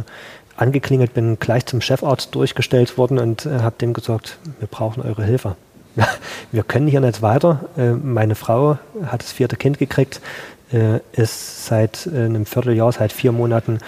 angeklingelt, 0.55 1.13
bin 1.13 1.39
gleich 1.39 1.65
zum 1.65 1.81
Chefarzt 1.81 2.33
durchgestellt 2.33 2.97
worden 2.97 3.19
und 3.19 3.45
äh, 3.45 3.59
habe 3.59 3.75
dem 3.79 3.93
gesagt, 3.93 4.37
wir 4.59 4.67
brauchen 4.67 5.03
eure 5.03 5.23
Hilfe. 5.23 5.55
wir 6.51 6.63
können 6.63 6.87
hier 6.87 7.01
nicht 7.01 7.21
weiter. 7.21 7.65
Äh, 7.77 7.91
meine 7.91 8.35
Frau 8.35 8.77
hat 9.05 9.21
das 9.21 9.31
vierte 9.31 9.55
Kind 9.55 9.79
gekriegt, 9.79 10.21
äh, 10.71 10.99
ist 11.13 11.65
seit 11.65 12.07
äh, 12.07 12.25
einem 12.25 12.45
Vierteljahr, 12.45 12.91
seit 12.91 13.11
vier 13.11 13.31
Monaten 13.31 13.79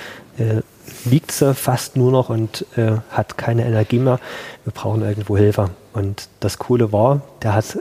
liegt 1.05 1.31
sie 1.31 1.53
fast 1.53 1.96
nur 1.96 2.12
noch 2.12 2.29
und 2.29 2.65
hat 3.12 3.38
keine 3.38 3.65
Energie 3.65 4.00
mehr. 4.00 4.19
Wir 4.63 4.74
brauchen 4.74 5.01
irgendwo 5.01 5.38
Hilfe. 5.38 5.69
Und 5.93 6.29
das 6.39 6.60
Coole 6.60 6.91
war, 6.91 7.22
der 7.41 7.55
hat 7.55 7.77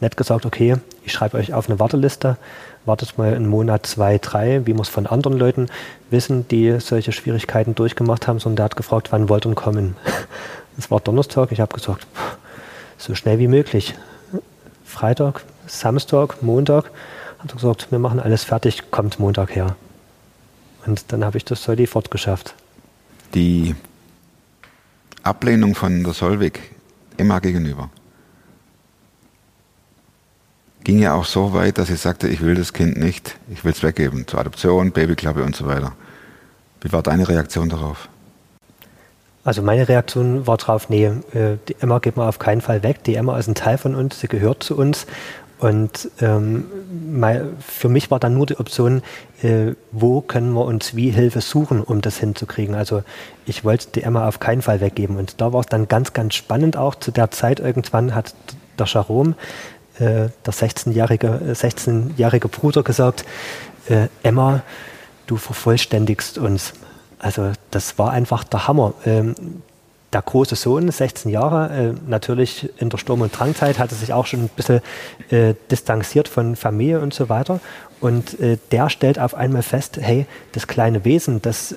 nicht 0.00 0.16
gesagt, 0.16 0.46
okay, 0.46 0.76
ich 1.04 1.12
schreibe 1.12 1.38
euch 1.38 1.54
auf 1.54 1.68
eine 1.68 1.80
Warteliste, 1.80 2.36
wartet 2.84 3.16
mal 3.18 3.34
einen 3.34 3.46
Monat, 3.46 3.86
zwei, 3.86 4.18
drei, 4.18 4.66
wie 4.66 4.72
es 4.72 4.88
von 4.88 5.06
anderen 5.06 5.38
Leuten 5.38 5.68
wissen, 6.10 6.46
die 6.48 6.78
solche 6.80 7.12
Schwierigkeiten 7.12 7.74
durchgemacht 7.74 8.26
haben, 8.26 8.38
sondern 8.38 8.56
der 8.56 8.64
hat 8.66 8.76
gefragt, 8.76 9.12
wann 9.12 9.28
wollt 9.28 9.46
ihr 9.46 9.54
kommen? 9.54 9.96
Es 10.78 10.90
war 10.90 11.00
Donnerstag, 11.00 11.52
ich 11.52 11.60
habe 11.60 11.74
gesagt, 11.74 12.06
so 12.96 13.14
schnell 13.14 13.38
wie 13.38 13.46
möglich. 13.46 13.94
Freitag, 14.86 15.42
Samstag, 15.66 16.42
Montag, 16.42 16.86
hat 17.38 17.50
er 17.50 17.54
gesagt, 17.56 17.88
wir 17.90 17.98
machen 17.98 18.18
alles 18.18 18.44
fertig, 18.44 18.90
kommt 18.90 19.18
Montag 19.18 19.54
her. 19.54 19.76
Und 20.86 21.12
dann 21.12 21.24
habe 21.24 21.38
ich 21.38 21.44
das 21.44 21.62
Soldi 21.62 21.86
fortgeschafft. 21.86 22.54
Die 23.34 23.74
Ablehnung 25.22 25.74
von 25.74 26.02
der 26.02 26.12
Solvig 26.12 26.58
Emma 27.16 27.38
gegenüber 27.38 27.90
ging 30.84 30.98
ja 30.98 31.14
auch 31.14 31.24
so 31.24 31.52
weit, 31.52 31.78
dass 31.78 31.88
sie 31.88 31.96
sagte, 31.96 32.28
ich 32.28 32.40
will 32.40 32.54
das 32.54 32.72
Kind 32.72 32.96
nicht, 32.96 33.36
ich 33.50 33.64
will 33.64 33.72
es 33.72 33.82
weggeben, 33.82 34.26
zur 34.26 34.40
Adoption, 34.40 34.90
Babyklappe 34.92 35.42
und 35.42 35.54
so 35.54 35.66
weiter. 35.66 35.92
Wie 36.80 36.92
war 36.92 37.02
deine 37.02 37.28
Reaktion 37.28 37.68
darauf? 37.68 38.08
Also 39.44 39.62
meine 39.62 39.88
Reaktion 39.88 40.46
war 40.46 40.56
darauf, 40.56 40.88
nee, 40.88 41.06
äh, 41.06 41.56
die 41.68 41.76
Emma 41.80 41.98
geht 41.98 42.16
man 42.16 42.28
auf 42.28 42.38
keinen 42.38 42.60
Fall 42.60 42.82
weg. 42.82 43.04
Die 43.04 43.16
Emma 43.16 43.38
ist 43.38 43.48
ein 43.48 43.54
Teil 43.54 43.78
von 43.78 43.94
uns, 43.94 44.20
sie 44.20 44.28
gehört 44.28 44.62
zu 44.62 44.76
uns. 44.76 45.06
Und 45.58 46.10
ähm, 46.20 46.64
für 47.60 47.88
mich 47.88 48.10
war 48.10 48.18
dann 48.18 48.34
nur 48.34 48.46
die 48.46 48.58
Option, 48.58 49.02
äh, 49.42 49.74
wo 49.90 50.20
können 50.20 50.52
wir 50.52 50.64
uns 50.64 50.94
wie 50.94 51.10
Hilfe 51.10 51.40
suchen, 51.40 51.82
um 51.82 52.00
das 52.00 52.18
hinzukriegen. 52.18 52.74
Also 52.74 53.02
ich 53.44 53.64
wollte 53.64 53.88
die 53.94 54.02
Emma 54.02 54.28
auf 54.28 54.40
keinen 54.40 54.62
Fall 54.62 54.80
weggeben. 54.80 55.16
Und 55.16 55.40
da 55.40 55.52
war 55.52 55.60
es 55.60 55.66
dann 55.66 55.88
ganz, 55.88 56.12
ganz 56.12 56.34
spannend 56.34 56.76
auch. 56.76 56.94
Zu 56.94 57.10
der 57.10 57.30
Zeit 57.30 57.60
irgendwann 57.60 58.14
hat 58.14 58.34
der 58.78 58.86
Jerome 58.86 59.34
äh, 59.98 60.28
der 60.46 60.52
16-jährige 60.52 61.54
16 61.54 62.14
äh, 62.18 62.38
Bruder 62.38 62.82
gesagt, 62.82 63.24
äh, 63.88 64.08
Emma, 64.22 64.62
du 65.26 65.36
vervollständigst 65.36 66.38
uns. 66.38 66.72
Also 67.18 67.52
das 67.70 67.98
war 67.98 68.10
einfach 68.10 68.44
der 68.44 68.68
Hammer. 68.68 68.94
Ähm, 69.04 69.62
der 70.12 70.22
große 70.22 70.56
Sohn, 70.56 70.90
16 70.90 71.30
Jahre, 71.30 71.70
äh, 71.70 71.94
natürlich 72.08 72.70
in 72.78 72.90
der 72.90 72.98
Sturm- 72.98 73.22
und 73.22 73.38
Drangzeit, 73.38 73.78
hatte 73.78 73.94
sich 73.94 74.12
auch 74.12 74.26
schon 74.26 74.40
ein 74.40 74.50
bisschen 74.54 74.80
äh, 75.30 75.54
distanziert 75.70 76.28
von 76.28 76.56
Familie 76.56 77.00
und 77.00 77.14
so 77.14 77.28
weiter. 77.28 77.60
Und 78.00 78.38
äh, 78.40 78.58
der 78.70 78.90
stellt 78.90 79.18
auf 79.18 79.34
einmal 79.34 79.62
fest, 79.62 79.98
hey, 80.00 80.26
das 80.52 80.66
kleine 80.66 81.04
Wesen, 81.04 81.40
das 81.40 81.74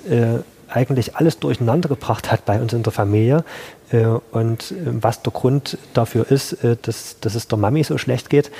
eigentlich 0.68 1.14
alles 1.14 1.38
durcheinander 1.38 1.88
gebracht 1.88 2.32
hat 2.32 2.44
bei 2.44 2.60
uns 2.60 2.72
in 2.72 2.82
der 2.82 2.92
Familie, 2.92 3.44
äh, 3.92 4.06
und 4.32 4.72
äh, 4.72 4.74
was 4.84 5.22
der 5.22 5.32
Grund 5.32 5.78
dafür 5.94 6.30
ist, 6.30 6.64
äh, 6.64 6.76
dass, 6.80 7.16
dass 7.20 7.34
es 7.34 7.48
der 7.48 7.58
Mami 7.58 7.84
so 7.84 7.98
schlecht 7.98 8.30
geht, 8.30 8.50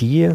die 0.00 0.30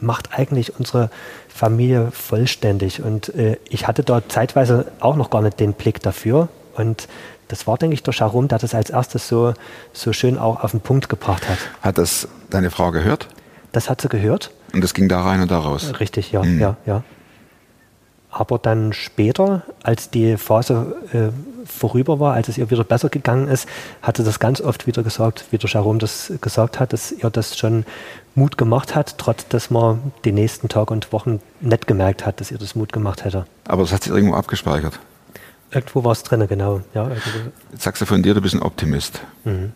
macht 0.00 0.30
eigentlich 0.36 0.76
unsere 0.80 1.08
Familie 1.48 2.10
vollständig. 2.10 3.00
Und 3.00 3.32
ich 3.70 3.86
hatte 3.86 4.02
dort 4.02 4.32
zeitweise 4.32 4.86
auch 4.98 5.14
noch 5.14 5.30
gar 5.30 5.40
nicht 5.40 5.60
den 5.60 5.72
Blick 5.72 6.02
dafür. 6.02 6.48
Und 6.74 7.06
das 7.48 7.66
war, 7.66 7.78
denke 7.78 7.94
ich, 7.94 8.02
der 8.02 8.12
Charum, 8.12 8.48
der 8.48 8.58
das 8.58 8.74
als 8.74 8.90
erstes 8.90 9.28
so, 9.28 9.54
so 9.92 10.12
schön 10.12 10.38
auch 10.38 10.62
auf 10.62 10.72
den 10.72 10.80
Punkt 10.80 11.08
gebracht 11.08 11.48
hat. 11.48 11.58
Hat 11.82 11.98
das 11.98 12.28
deine 12.50 12.70
Frau 12.70 12.90
gehört? 12.90 13.28
Das 13.72 13.90
hat 13.90 14.00
sie 14.00 14.08
gehört. 14.08 14.50
Und 14.72 14.82
das 14.82 14.94
ging 14.94 15.08
da 15.08 15.22
rein 15.22 15.40
und 15.40 15.50
da 15.50 15.58
raus? 15.58 15.92
Richtig, 16.00 16.32
ja, 16.32 16.42
mhm. 16.42 16.60
ja, 16.60 16.76
ja. 16.86 17.02
Aber 18.30 18.58
dann 18.58 18.92
später, 18.92 19.62
als 19.82 20.10
die 20.10 20.36
Phase 20.36 20.96
äh, 21.12 21.28
vorüber 21.64 22.20
war, 22.20 22.34
als 22.34 22.48
es 22.48 22.58
ihr 22.58 22.70
wieder 22.70 22.84
besser 22.84 23.08
gegangen 23.08 23.48
ist, 23.48 23.66
hat 24.02 24.18
sie 24.18 24.24
das 24.24 24.38
ganz 24.38 24.60
oft 24.60 24.86
wieder 24.86 25.02
gesagt, 25.02 25.46
wie 25.50 25.58
der 25.58 25.70
Jerome 25.70 25.98
das 25.98 26.32
gesagt 26.42 26.78
hat, 26.78 26.92
dass 26.92 27.12
ihr 27.12 27.30
das 27.30 27.56
schon 27.56 27.86
Mut 28.34 28.58
gemacht 28.58 28.94
hat, 28.94 29.16
trotz 29.16 29.48
dass 29.48 29.70
man 29.70 30.12
die 30.24 30.32
nächsten 30.32 30.68
Tage 30.68 30.92
und 30.92 31.12
Wochen 31.12 31.40
nicht 31.60 31.86
gemerkt 31.86 32.26
hat, 32.26 32.40
dass 32.40 32.50
ihr 32.50 32.58
das 32.58 32.74
Mut 32.74 32.92
gemacht 32.92 33.24
hätte. 33.24 33.46
Aber 33.66 33.84
das 33.84 33.92
hat 33.92 34.02
sich 34.04 34.12
irgendwo 34.12 34.34
abgespeichert? 34.34 34.98
Irgendwo 35.70 36.04
war 36.04 36.12
es 36.12 36.22
drin, 36.22 36.46
genau. 36.48 36.80
Ja, 36.94 37.10
Jetzt 37.72 37.82
sagst 37.82 38.02
du 38.02 38.06
von 38.06 38.22
dir, 38.22 38.34
du 38.34 38.40
bist 38.40 38.54
ein 38.54 38.62
Optimist. 38.62 39.20
Mhm. 39.44 39.72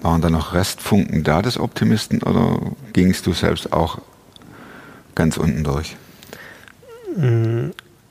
Waren 0.00 0.20
da 0.20 0.30
noch 0.30 0.54
Restfunken 0.54 1.24
da 1.24 1.42
des 1.42 1.58
Optimisten 1.58 2.22
oder 2.22 2.58
gingst 2.92 3.26
du 3.26 3.32
selbst 3.32 3.72
auch 3.72 3.98
ganz 5.14 5.36
unten 5.36 5.64
durch? 5.64 5.96
Mm, 7.16 7.70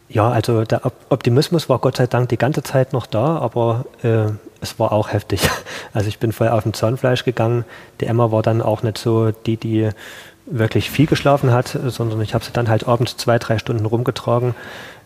ja, 0.10 0.30
also 0.30 0.64
der 0.64 0.82
Optimismus 1.10 1.70
war 1.70 1.80
Gott 1.80 1.98
sei 1.98 2.08
Dank 2.08 2.30
die 2.30 2.38
ganze 2.38 2.64
Zeit 2.64 2.92
noch 2.92 3.06
da, 3.06 3.38
aber 3.38 3.86
äh, 4.04 4.32
es 4.62 4.80
war 4.80 4.92
auch 4.92 5.12
heftig. 5.12 5.50
Also 5.94 6.10
ich 6.10 6.20
bin 6.20 6.32
voll 6.32 6.50
auf 6.50 6.62
dem 6.62 6.74
Zahnfleisch 6.74 7.26
gegangen. 7.26 7.66
Die 8.02 8.06
Emma 8.06 8.32
war 8.32 8.44
dann 8.44 8.62
auch 8.62 8.84
nicht 8.84 9.00
so 9.00 9.32
die, 9.32 9.58
die 9.58 9.90
wirklich 10.46 10.92
viel 10.92 11.08
geschlafen 11.08 11.52
hat, 11.52 11.76
sondern 11.88 12.22
ich 12.22 12.36
habe 12.36 12.46
sie 12.46 12.52
dann 12.52 12.70
halt 12.70 12.88
abends 12.88 13.18
zwei, 13.18 13.40
drei 13.40 13.58
Stunden 13.58 13.86
rumgetragen, 13.86 14.54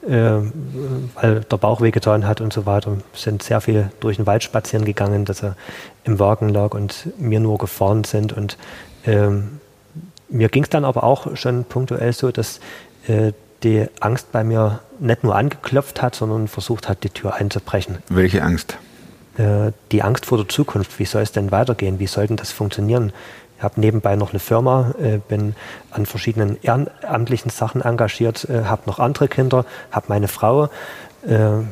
weil 0.01 1.41
der 1.41 1.57
Bauch 1.57 1.81
wehgetan 1.81 2.27
hat 2.27 2.41
und 2.41 2.51
so 2.51 2.65
weiter. 2.65 2.97
Sind 3.13 3.43
sehr 3.43 3.61
viel 3.61 3.91
durch 3.99 4.17
den 4.17 4.25
Wald 4.25 4.43
spazieren 4.43 4.85
gegangen, 4.85 5.25
dass 5.25 5.43
er 5.43 5.55
im 6.03 6.19
Wagen 6.19 6.49
lag 6.49 6.73
und 6.73 7.09
mir 7.19 7.39
nur 7.39 7.57
gefahren 7.57 8.03
sind 8.03 8.33
und 8.33 8.57
ähm, 9.05 9.59
mir 10.29 10.49
ging 10.49 10.63
es 10.63 10.69
dann 10.69 10.85
aber 10.85 11.03
auch 11.03 11.35
schon 11.35 11.65
punktuell 11.65 12.13
so, 12.13 12.31
dass 12.31 12.59
äh, 13.07 13.33
die 13.63 13.87
Angst 13.99 14.31
bei 14.31 14.43
mir 14.43 14.79
nicht 14.99 15.23
nur 15.23 15.35
angeklopft 15.35 16.01
hat, 16.01 16.15
sondern 16.15 16.47
versucht 16.47 16.89
hat, 16.89 17.03
die 17.03 17.09
Tür 17.09 17.35
einzubrechen. 17.35 17.97
Welche 18.09 18.41
Angst? 18.41 18.77
Äh, 19.37 19.71
die 19.91 20.01
Angst 20.01 20.25
vor 20.25 20.37
der 20.37 20.47
Zukunft. 20.47 20.97
Wie 20.99 21.05
soll 21.05 21.21
es 21.21 21.31
denn 21.31 21.51
weitergehen? 21.51 21.99
Wie 21.99 22.07
soll 22.07 22.27
denn 22.27 22.37
das 22.37 22.51
funktionieren? 22.51 23.13
Habe 23.61 23.79
nebenbei 23.79 24.15
noch 24.15 24.31
eine 24.31 24.39
Firma, 24.39 24.93
äh, 25.01 25.19
bin 25.19 25.55
an 25.91 26.05
verschiedenen 26.05 26.57
ehrenamtlichen 26.61 27.51
Sachen 27.51 27.81
engagiert, 27.81 28.47
äh, 28.49 28.65
habe 28.65 28.83
noch 28.87 28.99
andere 28.99 29.27
Kinder, 29.27 29.65
habe 29.91 30.07
meine 30.09 30.27
Frau 30.27 30.69
äh, 31.27 31.63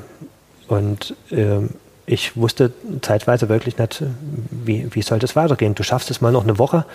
und 0.67 1.15
ähm, 1.31 1.69
ich 2.09 2.35
wusste 2.35 2.71
zeitweise 3.01 3.49
wirklich 3.49 3.77
nicht, 3.77 4.03
wie, 4.49 4.87
wie 4.95 5.03
soll 5.03 5.19
das 5.19 5.35
weitergehen. 5.35 5.75
Du 5.75 5.83
schaffst 5.83 6.09
es 6.09 6.21
mal 6.21 6.31
noch 6.31 6.43
eine 6.43 6.57
Woche, 6.57 6.85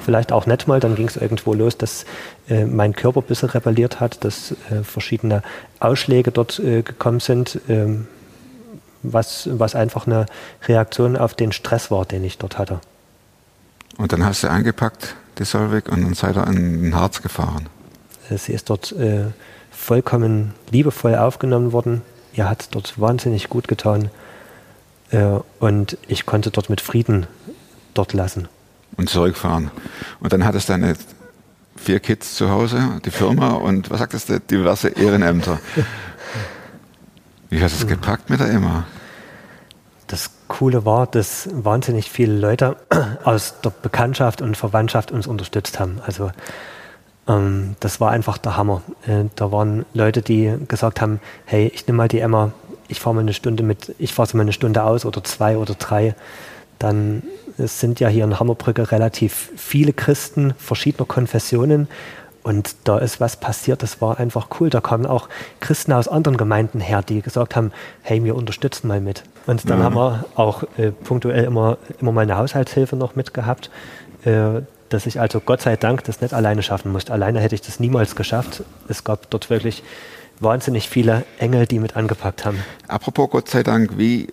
vielleicht 0.00 0.32
auch 0.32 0.46
nicht 0.46 0.66
mal, 0.66 0.80
dann 0.80 0.96
ging 0.96 1.06
es 1.06 1.16
irgendwo 1.16 1.54
los, 1.54 1.78
dass 1.78 2.04
äh, 2.48 2.64
mein 2.64 2.92
Körper 2.92 3.20
ein 3.20 3.26
bisschen 3.26 3.50
rebelliert 3.50 4.00
hat, 4.00 4.24
dass 4.24 4.50
äh, 4.70 4.82
verschiedene 4.82 5.42
Ausschläge 5.78 6.32
dort 6.32 6.58
äh, 6.58 6.82
gekommen 6.82 7.20
sind, 7.20 7.60
ähm, 7.68 8.08
was, 9.04 9.48
was 9.52 9.76
einfach 9.76 10.08
eine 10.08 10.26
Reaktion 10.66 11.16
auf 11.16 11.34
den 11.34 11.52
Stress 11.52 11.92
war, 11.92 12.04
den 12.04 12.24
ich 12.24 12.38
dort 12.38 12.58
hatte. 12.58 12.80
Und 13.96 14.12
dann 14.12 14.24
hast 14.24 14.42
du 14.42 14.50
eingepackt, 14.50 15.14
die 15.38 15.44
Solvig, 15.44 15.88
und 15.88 16.02
dann 16.02 16.14
seid 16.14 16.36
ihr 16.36 16.46
an 16.46 16.54
den 16.54 16.94
Harz 16.94 17.22
gefahren. 17.22 17.68
Äh, 18.30 18.38
sie 18.38 18.52
ist 18.52 18.70
dort 18.70 18.92
äh, 18.92 19.26
vollkommen 19.70 20.54
liebevoll 20.70 21.14
aufgenommen 21.14 21.72
worden. 21.72 22.02
Ihr 22.32 22.48
hat 22.48 22.74
dort 22.74 23.00
wahnsinnig 23.00 23.48
gut 23.48 23.68
getan. 23.68 24.10
Äh, 25.10 25.38
und 25.60 25.98
ich 26.08 26.26
konnte 26.26 26.50
dort 26.50 26.70
mit 26.70 26.80
Frieden 26.80 27.26
dort 27.94 28.12
lassen. 28.12 28.48
Und 28.96 29.08
zurückfahren. 29.08 29.70
Und 30.20 30.32
dann 30.32 30.44
hattest 30.44 30.68
du 30.68 30.72
deine 30.72 30.96
vier 31.76 32.00
Kids 32.00 32.34
zu 32.36 32.50
Hause, 32.50 33.00
die 33.04 33.10
Firma 33.10 33.52
und 33.52 33.90
was 33.90 33.98
sagtest 33.98 34.28
du, 34.28 34.40
diverse 34.40 34.88
Ehrenämter. 34.88 35.58
Wie 37.50 37.62
hast 37.62 37.80
du 37.80 37.84
es 37.84 37.86
gepackt 37.86 38.30
mit 38.30 38.40
der 38.40 38.50
Emma? 38.50 38.86
Das 40.14 40.30
Coole 40.46 40.84
war, 40.84 41.08
dass 41.08 41.48
wahnsinnig 41.52 42.08
viele 42.08 42.38
Leute 42.38 42.76
aus 43.24 43.60
der 43.64 43.70
Bekanntschaft 43.70 44.42
und 44.42 44.56
Verwandtschaft 44.56 45.10
uns 45.10 45.26
unterstützt 45.26 45.80
haben. 45.80 46.00
Also 46.06 46.30
ähm, 47.26 47.74
das 47.80 48.00
war 48.00 48.12
einfach 48.12 48.38
der 48.38 48.56
Hammer. 48.56 48.82
Äh, 49.08 49.24
da 49.34 49.50
waren 49.50 49.84
Leute, 49.92 50.22
die 50.22 50.54
gesagt 50.68 51.00
haben, 51.00 51.18
hey, 51.46 51.68
ich 51.74 51.88
nehme 51.88 51.96
mal 51.96 52.06
die 52.06 52.20
Emma, 52.20 52.52
ich 52.86 53.00
fahre 53.00 53.16
mal 53.16 53.22
eine 53.22 53.32
Stunde 53.32 53.64
mit, 53.64 53.92
ich 53.98 54.14
fahre 54.14 54.28
sie 54.28 54.36
mal 54.36 54.44
eine 54.44 54.52
Stunde 54.52 54.84
aus 54.84 55.04
oder 55.04 55.24
zwei 55.24 55.56
oder 55.56 55.74
drei. 55.74 56.14
Dann 56.78 57.24
es 57.58 57.80
sind 57.80 57.98
ja 57.98 58.06
hier 58.06 58.22
in 58.22 58.38
Hammerbrücke 58.38 58.92
relativ 58.92 59.50
viele 59.56 59.92
Christen 59.92 60.54
verschiedener 60.58 61.06
Konfessionen 61.06 61.88
und 62.44 62.76
da 62.84 62.98
ist 62.98 63.20
was 63.20 63.36
passiert, 63.36 63.82
das 63.82 64.00
war 64.00 64.20
einfach 64.20 64.46
cool. 64.60 64.70
Da 64.70 64.80
kamen 64.80 65.06
auch 65.06 65.28
Christen 65.60 65.92
aus 65.92 66.06
anderen 66.06 66.36
Gemeinden 66.36 66.78
her, 66.78 67.02
die 67.02 67.20
gesagt 67.22 67.56
haben, 67.56 67.72
hey, 68.02 68.22
wir 68.22 68.36
unterstützen 68.36 68.86
mal 68.86 69.00
mit. 69.00 69.24
Und 69.46 69.68
dann 69.68 69.80
Mhm. 69.80 69.82
haben 69.82 69.94
wir 69.96 70.24
auch 70.36 70.62
äh, 70.78 70.92
punktuell 70.92 71.44
immer, 71.44 71.78
immer 72.00 72.12
mal 72.12 72.20
eine 72.20 72.36
Haushaltshilfe 72.36 72.94
noch 72.96 73.16
mitgehabt, 73.16 73.70
äh, 74.24 74.60
dass 74.90 75.06
ich 75.06 75.18
also 75.18 75.40
Gott 75.40 75.62
sei 75.62 75.76
Dank 75.76 76.04
das 76.04 76.20
nicht 76.20 76.32
alleine 76.34 76.62
schaffen 76.62 76.92
musste. 76.92 77.12
Alleine 77.12 77.40
hätte 77.40 77.54
ich 77.56 77.62
das 77.62 77.80
niemals 77.80 78.14
geschafft. 78.14 78.62
Es 78.88 79.02
gab 79.02 79.28
dort 79.30 79.50
wirklich 79.50 79.82
wahnsinnig 80.38 80.88
viele 80.88 81.24
Engel, 81.38 81.66
die 81.66 81.78
mit 81.78 81.96
angepackt 81.96 82.44
haben. 82.44 82.62
Apropos 82.88 83.30
Gott 83.30 83.48
sei 83.48 83.62
Dank, 83.62 83.96
wie, 83.96 84.28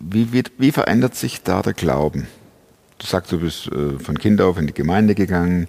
wie, 0.00 0.32
wie, 0.32 0.42
wie 0.58 0.72
verändert 0.72 1.14
sich 1.14 1.42
da 1.42 1.60
der 1.62 1.74
Glauben? 1.74 2.26
Du 3.00 3.06
sagst, 3.06 3.32
du 3.32 3.40
bist 3.40 3.66
äh, 3.68 3.98
von 3.98 4.18
Kind 4.18 4.42
auf 4.42 4.58
in 4.58 4.66
die 4.66 4.74
Gemeinde 4.74 5.14
gegangen, 5.14 5.68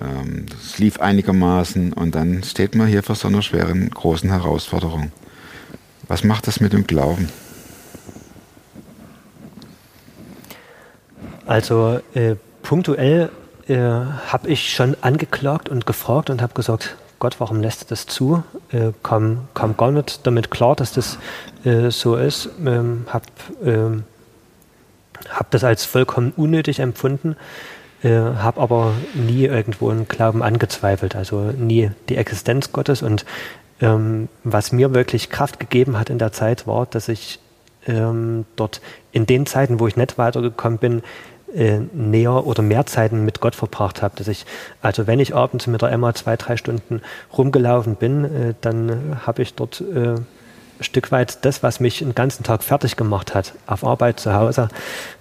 ähm, 0.00 0.46
das 0.50 0.78
lief 0.78 0.98
einigermaßen 1.00 1.92
und 1.92 2.14
dann 2.16 2.42
steht 2.42 2.74
man 2.74 2.88
hier 2.88 3.04
vor 3.04 3.14
so 3.14 3.28
einer 3.28 3.40
schweren, 3.40 3.88
großen 3.88 4.28
Herausforderung. 4.30 5.12
Was 6.08 6.24
macht 6.24 6.48
das 6.48 6.60
mit 6.60 6.72
dem 6.72 6.86
Glauben? 6.86 7.28
Also 11.46 12.00
äh, 12.14 12.34
punktuell 12.62 13.30
äh, 13.68 13.76
habe 13.76 14.48
ich 14.48 14.74
schon 14.74 14.96
angeklagt 15.00 15.68
und 15.68 15.86
gefragt 15.86 16.30
und 16.30 16.42
habe 16.42 16.54
gesagt, 16.54 16.96
Gott, 17.20 17.36
warum 17.38 17.60
lässt 17.60 17.82
du 17.82 17.86
das 17.88 18.06
zu? 18.06 18.42
Äh, 18.72 18.90
kam, 19.04 19.48
kam 19.54 19.76
gar 19.76 19.92
nicht 19.92 20.26
damit 20.26 20.50
klar, 20.50 20.74
dass 20.74 20.92
das 20.92 21.18
äh, 21.64 21.90
so 21.90 22.16
ist. 22.16 22.50
Ähm, 22.64 23.06
habe 23.08 24.02
ähm, 25.24 25.30
hab 25.30 25.50
das 25.50 25.64
als 25.64 25.84
vollkommen 25.84 26.32
unnötig 26.36 26.80
empfunden, 26.80 27.36
äh, 28.02 28.10
habe 28.10 28.60
aber 28.60 28.92
nie 29.14 29.44
irgendwo 29.44 29.90
einen 29.90 30.08
Glauben 30.08 30.42
angezweifelt, 30.42 31.16
also 31.16 31.52
nie 31.56 31.90
die 32.08 32.16
Existenz 32.16 32.72
Gottes. 32.72 33.02
Und 33.02 33.24
ähm, 33.80 34.28
was 34.44 34.72
mir 34.72 34.94
wirklich 34.94 35.30
Kraft 35.30 35.60
gegeben 35.60 35.98
hat 35.98 36.10
in 36.10 36.18
der 36.18 36.32
Zeit, 36.32 36.66
war, 36.66 36.86
dass 36.86 37.08
ich 37.08 37.40
ähm, 37.86 38.44
dort 38.56 38.80
in 39.12 39.26
den 39.26 39.46
Zeiten, 39.46 39.80
wo 39.80 39.86
ich 39.86 39.96
nicht 39.96 40.18
weitergekommen 40.18 40.78
bin, 40.78 41.02
äh, 41.54 41.78
näher 41.92 42.46
oder 42.46 42.62
mehr 42.62 42.86
Zeiten 42.86 43.24
mit 43.24 43.40
Gott 43.40 43.54
verbracht 43.54 44.02
habe. 44.02 44.14
Dass 44.16 44.28
ich, 44.28 44.44
also 44.82 45.06
wenn 45.06 45.20
ich 45.20 45.34
abends 45.34 45.66
mit 45.66 45.82
der 45.82 45.90
Emma 45.90 46.12
zwei, 46.14 46.36
drei 46.36 46.56
Stunden 46.56 47.00
rumgelaufen 47.36 47.96
bin, 47.96 48.24
äh, 48.24 48.54
dann 48.60 49.20
habe 49.24 49.42
ich 49.42 49.54
dort 49.54 49.80
äh, 49.80 50.16
Stück 50.80 51.12
weit 51.12 51.44
das, 51.44 51.62
was 51.62 51.80
mich 51.80 51.98
den 51.98 52.14
ganzen 52.14 52.42
Tag 52.42 52.62
fertig 52.62 52.96
gemacht 52.96 53.34
hat, 53.34 53.54
auf 53.66 53.84
Arbeit, 53.84 54.20
zu 54.20 54.34
Hause 54.34 54.68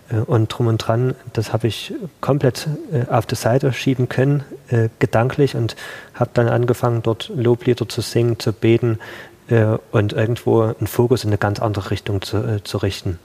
äh, 0.09 0.17
und 0.17 0.47
drum 0.49 0.67
und 0.67 0.77
dran, 0.77 1.15
das 1.33 1.53
habe 1.53 1.67
ich 1.67 1.93
komplett 2.21 2.67
äh, 2.91 3.11
auf 3.11 3.25
die 3.25 3.35
Seite 3.35 3.73
schieben 3.73 4.09
können, 4.09 4.43
äh, 4.69 4.89
gedanklich 4.99 5.55
und 5.55 5.75
habe 6.13 6.31
dann 6.33 6.47
angefangen, 6.47 7.03
dort 7.03 7.31
Loblieder 7.35 7.87
zu 7.87 8.01
singen, 8.01 8.39
zu 8.39 8.53
beten 8.53 8.99
äh, 9.47 9.77
und 9.91 10.13
irgendwo 10.13 10.61
einen 10.61 10.87
Fokus 10.87 11.23
in 11.23 11.29
eine 11.29 11.37
ganz 11.37 11.59
andere 11.59 11.91
Richtung 11.91 12.21
zu, 12.21 12.37
äh, 12.37 12.63
zu 12.63 12.77
richten. 12.77 13.19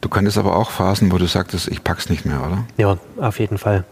Du 0.00 0.08
kanntest 0.08 0.38
aber 0.38 0.56
auch 0.56 0.70
Phasen, 0.70 1.12
wo 1.12 1.18
du 1.18 1.26
sagtest, 1.26 1.68
ich 1.68 1.84
pack's 1.84 2.08
nicht 2.08 2.24
mehr, 2.24 2.40
oder? 2.46 2.64
Ja, 2.76 2.98
auf 3.16 3.38
jeden 3.38 3.58
Fall. 3.58 3.84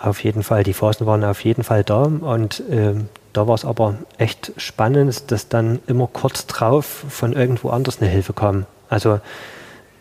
Auf 0.00 0.22
jeden 0.24 0.42
Fall. 0.42 0.64
Die 0.64 0.74
Phasen 0.74 1.06
waren 1.06 1.24
auf 1.24 1.44
jeden 1.44 1.64
Fall 1.64 1.84
da 1.84 2.02
und 2.02 2.62
ähm, 2.70 3.08
da 3.34 3.48
war 3.48 3.54
es 3.56 3.64
aber 3.64 3.96
echt 4.16 4.52
spannend, 4.56 5.30
dass 5.30 5.48
dann 5.48 5.80
immer 5.86 6.06
kurz 6.06 6.46
drauf 6.46 7.04
von 7.08 7.32
irgendwo 7.32 7.70
anders 7.70 8.00
eine 8.00 8.08
Hilfe 8.08 8.32
kam. 8.32 8.64
Also 8.88 9.20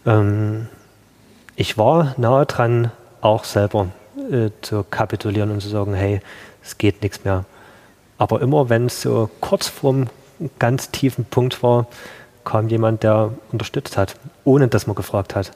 ähm, 0.05 0.67
ich 1.55 1.77
war 1.77 2.13
nahe 2.17 2.45
dran, 2.45 2.91
auch 3.21 3.43
selber 3.43 3.87
äh, 4.31 4.51
zu 4.61 4.83
kapitulieren 4.83 5.49
und 5.49 5.61
zu 5.61 5.69
sagen, 5.69 5.95
hey, 5.95 6.21
es 6.63 6.77
geht 6.77 7.01
nichts 7.01 7.25
mehr. 7.25 7.45
Aber 8.19 8.39
immer 8.41 8.69
wenn 8.69 8.85
es 8.85 9.01
so 9.01 9.29
kurz 9.41 9.67
vorm 9.67 10.07
ganz 10.59 10.91
tiefen 10.91 11.25
Punkt 11.25 11.63
war, 11.63 11.87
kam 12.45 12.67
jemand, 12.67 13.01
der 13.01 13.31
unterstützt 13.51 13.97
hat, 13.97 14.15
ohne 14.43 14.67
dass 14.67 14.85
man 14.85 14.95
gefragt 14.95 15.35
hat. 15.35 15.51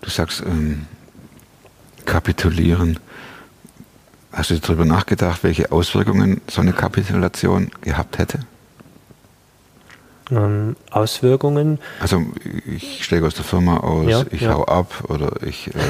Du 0.00 0.10
sagst, 0.10 0.42
ähm, 0.42 0.86
kapitulieren. 2.04 3.00
Hast 4.32 4.50
du 4.50 4.58
darüber 4.58 4.84
nachgedacht, 4.84 5.42
welche 5.42 5.72
Auswirkungen 5.72 6.40
so 6.50 6.60
eine 6.60 6.72
Kapitulation 6.72 7.70
gehabt 7.80 8.18
hätte? 8.18 8.40
Ähm, 10.30 10.76
Auswirkungen. 10.90 11.78
Also 12.00 12.22
ich 12.66 13.02
steige 13.04 13.26
aus 13.26 13.34
der 13.34 13.44
Firma 13.44 13.78
aus, 13.78 14.10
Ja, 14.10 14.24
ich 14.30 14.42
ja. 14.42 14.52
hau 14.52 14.64
ab 14.66 15.04
oder 15.08 15.42
ich 15.42 15.68
äh, 15.68 15.80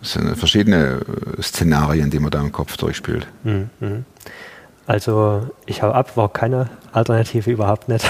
es 0.00 0.12
sind 0.12 0.36
verschiedene 0.36 1.00
Szenarien, 1.42 2.10
die 2.10 2.20
man 2.20 2.30
da 2.30 2.40
im 2.40 2.52
Kopf 2.52 2.76
durchspielt. 2.76 3.26
Mhm, 3.42 3.70
mhm. 3.80 4.04
Also 4.86 5.50
ich 5.66 5.82
hau 5.82 5.90
ab, 5.90 6.16
war 6.16 6.32
keine 6.32 6.70
Alternative 6.92 7.50
überhaupt 7.50 7.88
nicht. 7.88 8.08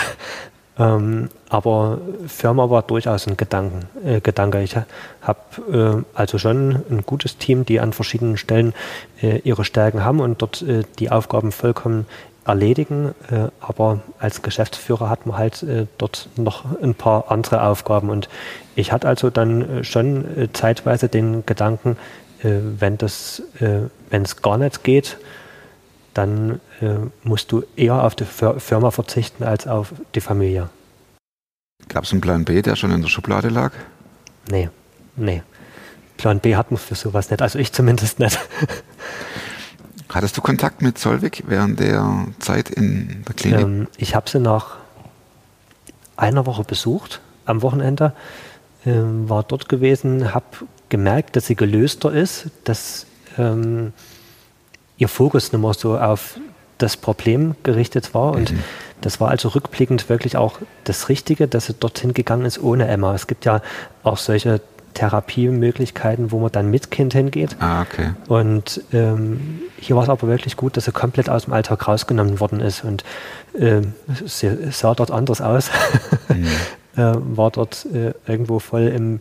Ähm, 0.79 1.29
aber 1.49 1.99
Firma 2.29 2.71
war 2.71 2.83
durchaus 2.83 3.27
ein 3.27 3.37
Gedanken, 3.37 3.89
äh, 4.05 4.21
Gedanke. 4.21 4.63
Ich 4.63 4.77
habe 5.23 6.05
äh, 6.07 6.17
also 6.17 6.39
schon 6.39 6.85
ein 6.89 7.03
gutes 7.05 7.37
Team, 7.39 7.65
die 7.65 7.81
an 7.81 7.93
verschiedenen 7.93 8.37
Stellen 8.37 8.75
äh, 9.21 9.39
ihre 9.39 9.65
Stärken 9.65 10.05
haben 10.05 10.21
und 10.21 10.41
dort 10.41 10.63
äh, 10.63 10.85
die 10.99 11.11
Aufgaben 11.11 11.51
vollkommen 11.51 12.07
erledigen. 12.45 13.15
Äh, 13.31 13.49
aber 13.61 14.01
als 14.21 14.43
Geschäftsführer 14.43 15.11
hat 15.11 15.27
man 15.27 15.37
halt 15.37 15.65
äh, 15.65 15.87
dort 15.99 16.29
noch 16.37 16.65
ein 16.81 16.95
paar 16.95 17.31
andere 17.31 17.63
Aufgaben. 17.63 18.09
Und 18.09 18.29
ich 18.77 18.93
hatte 18.93 19.09
also 19.09 19.31
dann 19.31 19.83
schon 19.83 20.49
zeitweise 20.53 21.09
den 21.09 21.45
Gedanken, 21.45 21.97
wenn 22.41 22.97
das, 22.97 23.43
wenn 23.59 24.23
es 24.23 24.41
gar 24.43 24.59
nicht 24.59 24.85
geht, 24.85 25.19
dann 26.19 26.61
äh, 26.81 26.97
musst 27.23 27.53
du 27.53 27.63
eher 27.77 28.03
auf 28.03 28.17
die 28.17 28.25
Fir 28.25 28.59
Firma 28.59 28.91
verzichten 28.91 29.45
als 29.45 29.69
auf 29.69 29.95
die 30.17 30.21
Familie. 30.21 30.69
Gab 31.89 32.03
es 32.03 32.11
einen 32.11 32.21
Plan 32.21 32.45
B, 32.45 32.61
der 32.61 32.75
schon 32.75 32.91
in 32.91 33.03
der 33.03 33.09
Schublade 33.09 33.51
lag? 33.51 33.73
Nee, 34.51 34.69
nee. 35.15 35.43
Plan 36.17 36.41
B 36.41 36.57
hat 36.57 36.73
man 36.73 36.79
für 36.79 36.97
sowas 36.97 37.31
nicht, 37.31 37.41
also 37.41 37.61
ich 37.61 37.73
zumindest 37.73 38.19
nicht. 38.19 38.37
Hattest 40.09 40.37
du 40.37 40.41
Kontakt 40.41 40.83
mit 40.83 40.99
Solvik 40.99 41.45
während 41.47 41.79
der 41.79 42.27
Zeit 42.41 42.69
in 42.71 43.23
der 43.29 43.35
Klinik? 43.37 43.61
Ähm, 43.61 43.87
ich 43.97 44.17
habe 44.17 44.29
sie 44.29 44.41
nach 44.41 44.77
einer 46.17 46.47
Woche 46.47 46.65
besucht, 46.65 47.21
am 47.45 47.63
Wochenende, 47.63 48.13
ähm, 48.85 49.29
war 49.29 49.45
dort 49.45 49.69
gewesen, 49.69 50.35
habe 50.35 50.47
gemerkt, 50.89 51.37
dass 51.37 51.47
sie 51.47 51.55
gelöster 51.55 52.11
ist, 52.13 52.49
dass 52.65 53.07
ähm, 53.37 53.93
ihr 54.99 55.09
Fokus 55.09 55.53
nicht 55.53 55.63
mehr 55.63 55.75
so 55.75 55.97
auf 55.97 56.39
das 56.79 56.97
Problem 56.97 57.55
gerichtet 57.63 58.15
war. 58.15 58.33
Und 58.33 58.53
das 59.01 59.21
war 59.21 59.31
also 59.31 59.49
rückblickend 59.49 60.09
wirklich 60.09 60.37
auch 60.37 60.59
das 60.85 61.09
Richtige, 61.09 61.49
dass 61.49 61.67
sie 61.67 61.75
dorthin 61.75 62.15
gegangen 62.15 62.45
ist 62.45 62.63
ohne 62.63 62.87
Emma. 62.87 63.15
Es 63.15 63.27
gibt 63.27 63.45
ja 63.45 63.63
auch 64.03 64.17
solche 64.17 64.61
Therapiemöglichkeiten, 64.95 66.33
wo 66.33 66.41
man 66.41 66.51
dann 66.51 66.71
mit 66.71 66.91
Kind 66.91 67.13
hingeht. 67.13 67.57
Ah, 67.61 67.83
okay. 67.83 68.11
Und 68.27 68.83
ähm, 68.93 69.61
hier 69.79 69.95
war 69.97 70.03
es 70.03 70.09
aber 70.09 70.27
wirklich 70.27 70.57
gut, 70.57 70.77
dass 70.77 70.87
sie 70.87 70.93
komplett 70.93 71.31
aus 71.31 71.45
dem 71.45 71.53
Alltag 71.53 71.87
rausgenommen 71.87 72.41
worden 72.41 72.61
ist. 72.61 72.85
Und 72.85 73.05
ähm, 73.57 73.95
sie 74.27 74.73
sah 74.73 74.95
dort 74.95 75.11
anders 75.11 75.41
aus, 75.41 75.69
äh, 76.29 76.41
war 76.97 77.51
dort 77.51 77.87
äh, 77.87 78.13
irgendwo 78.27 78.59
voll 78.59 78.89
im 78.89 79.21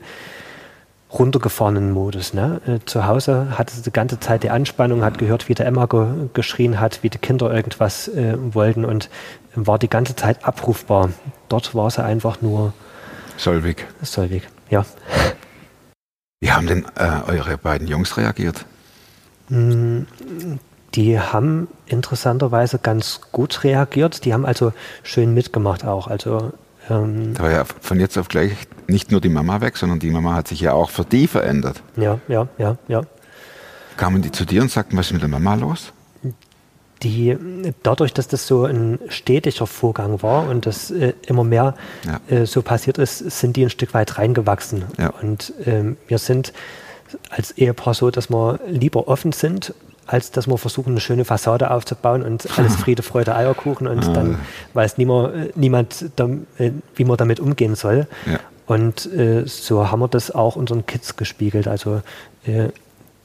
runtergefahrenen 1.11 1.91
Modus. 1.91 2.33
Ne? 2.33 2.61
Äh, 2.67 2.79
zu 2.85 3.07
Hause 3.07 3.57
hatte 3.57 3.75
sie 3.75 3.83
die 3.83 3.91
ganze 3.91 4.19
Zeit 4.19 4.43
die 4.43 4.49
Anspannung, 4.49 5.03
hat 5.03 5.17
gehört, 5.17 5.47
wie 5.49 5.53
der 5.53 5.65
Emma 5.65 5.85
ge 5.85 6.05
geschrien 6.33 6.79
hat, 6.79 7.03
wie 7.03 7.09
die 7.09 7.17
Kinder 7.17 7.53
irgendwas 7.53 8.07
äh, 8.09 8.35
wollten 8.37 8.83
und 8.85 9.09
war 9.55 9.79
die 9.79 9.89
ganze 9.89 10.15
Zeit 10.15 10.43
abrufbar. 10.45 11.09
Dort 11.49 11.73
war 11.75 11.89
sie 11.89 12.03
einfach 12.03 12.41
nur 12.41 12.73
Solvik. 13.37 13.87
Solvik. 14.01 14.47
Ja. 14.69 14.85
Wie 16.39 16.51
haben 16.51 16.67
denn 16.67 16.85
äh, 16.95 17.21
eure 17.27 17.57
beiden 17.57 17.87
Jungs 17.87 18.17
reagiert? 18.17 18.65
Mm, 19.49 20.01
Die 20.95 21.19
haben 21.19 21.67
interessanterweise 21.85 22.79
ganz 22.79 23.21
gut 23.31 23.63
reagiert. 23.63 24.25
Die 24.25 24.33
haben 24.33 24.45
also 24.45 24.73
schön 25.03 25.33
mitgemacht 25.33 25.85
auch. 25.85 26.07
Also 26.07 26.53
ähm, 26.89 27.33
Da 27.33 27.43
war 27.43 27.51
ja 27.51 27.65
von 27.81 27.99
jetzt 27.99 28.17
auf 28.17 28.27
gleich 28.27 28.51
nicht 28.87 29.11
nur 29.11 29.21
die 29.21 29.29
Mama 29.29 29.61
weg, 29.61 29.77
sondern 29.77 29.99
die 29.99 30.09
Mama 30.09 30.33
hat 30.33 30.47
sich 30.47 30.61
ja 30.61 30.73
auch 30.73 30.89
für 30.89 31.05
die 31.05 31.27
verändert. 31.27 31.81
ja, 31.95 32.19
ja, 32.27 32.47
ja, 32.57 32.77
ja. 32.87 33.01
Kamen 33.97 34.21
die 34.21 34.31
zu 34.31 34.45
dir 34.45 34.61
und 34.61 34.69
sagten, 34.71 34.95
was 34.97 35.07
ist 35.07 35.13
mit 35.13 35.21
der 35.21 35.29
Mama 35.29 35.55
los? 35.55 35.91
Die 37.03 37.37
dadurch, 37.83 38.11
dass 38.13 38.27
das 38.27 38.47
so 38.47 38.65
ein 38.65 38.97
stetiger 39.09 39.67
Vorgang 39.67 40.21
war 40.23 40.49
und 40.49 40.65
das 40.65 40.89
äh, 40.89 41.13
immer 41.27 41.43
mehr 41.43 41.75
Ja. 42.05 42.19
äh, 42.35 42.45
so 42.45 42.61
passiert 42.63 42.97
ist, 42.97 43.19
sind 43.19 43.55
die 43.55 43.63
ein 43.63 43.69
Stück 43.69 43.93
weit 43.93 44.17
reingewachsen. 44.17 44.85
Ja. 44.97 45.09
Und 45.21 45.53
ähm, 45.65 45.97
wir 46.07 46.17
sind 46.17 46.53
als 47.29 47.51
Ehepaar 47.51 47.93
so, 47.93 48.09
dass 48.09 48.29
wir 48.29 48.59
lieber 48.67 49.07
offen 49.07 49.31
sind, 49.31 49.73
als 50.07 50.31
dass 50.31 50.47
wir 50.47 50.57
versuchen, 50.57 50.91
eine 50.91 50.99
schöne 50.99 51.25
Fassade 51.25 51.71
aufzubauen 51.71 52.23
und 52.23 52.57
alles 52.57 52.75
Friede, 52.77 53.03
Freude, 53.03 53.35
Eierkuchen 53.35 53.87
und 53.87 54.15
dann 54.15 54.39
weiß 54.73 54.97
niemand, 54.97 55.35
äh, 55.35 55.51
niemand 55.55 56.05
äh, 56.57 56.71
wie 56.95 57.05
man 57.05 57.17
damit 57.17 57.39
umgehen 57.39 57.75
soll. 57.75 58.07
Ja. 58.25 58.39
Und 58.65 59.05
äh, 59.13 59.45
so 59.45 59.91
haben 59.91 59.99
wir 59.99 60.07
das 60.07 60.31
auch 60.31 60.55
unseren 60.55 60.85
Kids 60.85 61.15
gespiegelt. 61.15 61.67
Also 61.67 62.01
äh, 62.45 62.69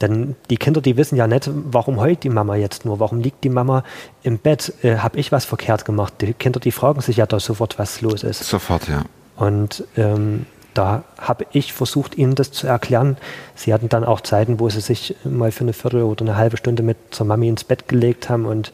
denn 0.01 0.35
die 0.49 0.57
Kinder, 0.57 0.81
die 0.81 0.97
wissen 0.97 1.15
ja 1.15 1.27
nicht, 1.27 1.49
warum 1.53 1.99
heult 1.99 2.23
die 2.23 2.29
Mama 2.29 2.55
jetzt 2.55 2.83
nur, 2.83 2.99
warum 2.99 3.21
liegt 3.21 3.43
die 3.43 3.49
Mama 3.49 3.83
im 4.21 4.37
Bett, 4.37 4.73
äh, 4.83 4.97
habe 4.97 5.17
ich 5.17 5.31
was 5.31 5.45
verkehrt 5.45 5.85
gemacht. 5.85 6.15
Die 6.19 6.33
Kinder, 6.33 6.59
die 6.59 6.71
fragen 6.71 6.99
sich 7.01 7.17
ja 7.17 7.25
da 7.25 7.39
sofort, 7.39 7.79
was 7.79 8.01
los 8.01 8.23
ist. 8.23 8.43
Sofort, 8.43 8.89
ja. 8.89 9.03
Und 9.37 9.85
ähm, 9.95 10.45
da 10.73 11.03
habe 11.17 11.45
ich 11.51 11.73
versucht, 11.73 12.17
ihnen 12.17 12.35
das 12.35 12.51
zu 12.51 12.67
erklären. 12.67 13.17
Sie 13.55 13.73
hatten 13.73 13.89
dann 13.89 14.03
auch 14.03 14.21
Zeiten, 14.21 14.59
wo 14.59 14.69
sie 14.69 14.81
sich 14.81 15.15
mal 15.23 15.51
für 15.51 15.63
eine 15.63 15.73
Viertel 15.73 16.03
oder 16.03 16.25
eine 16.25 16.35
halbe 16.35 16.57
Stunde 16.57 16.83
mit 16.83 16.97
zur 17.11 17.25
Mami 17.25 17.47
ins 17.47 17.63
Bett 17.63 17.87
gelegt 17.87 18.29
haben 18.29 18.45
und 18.45 18.71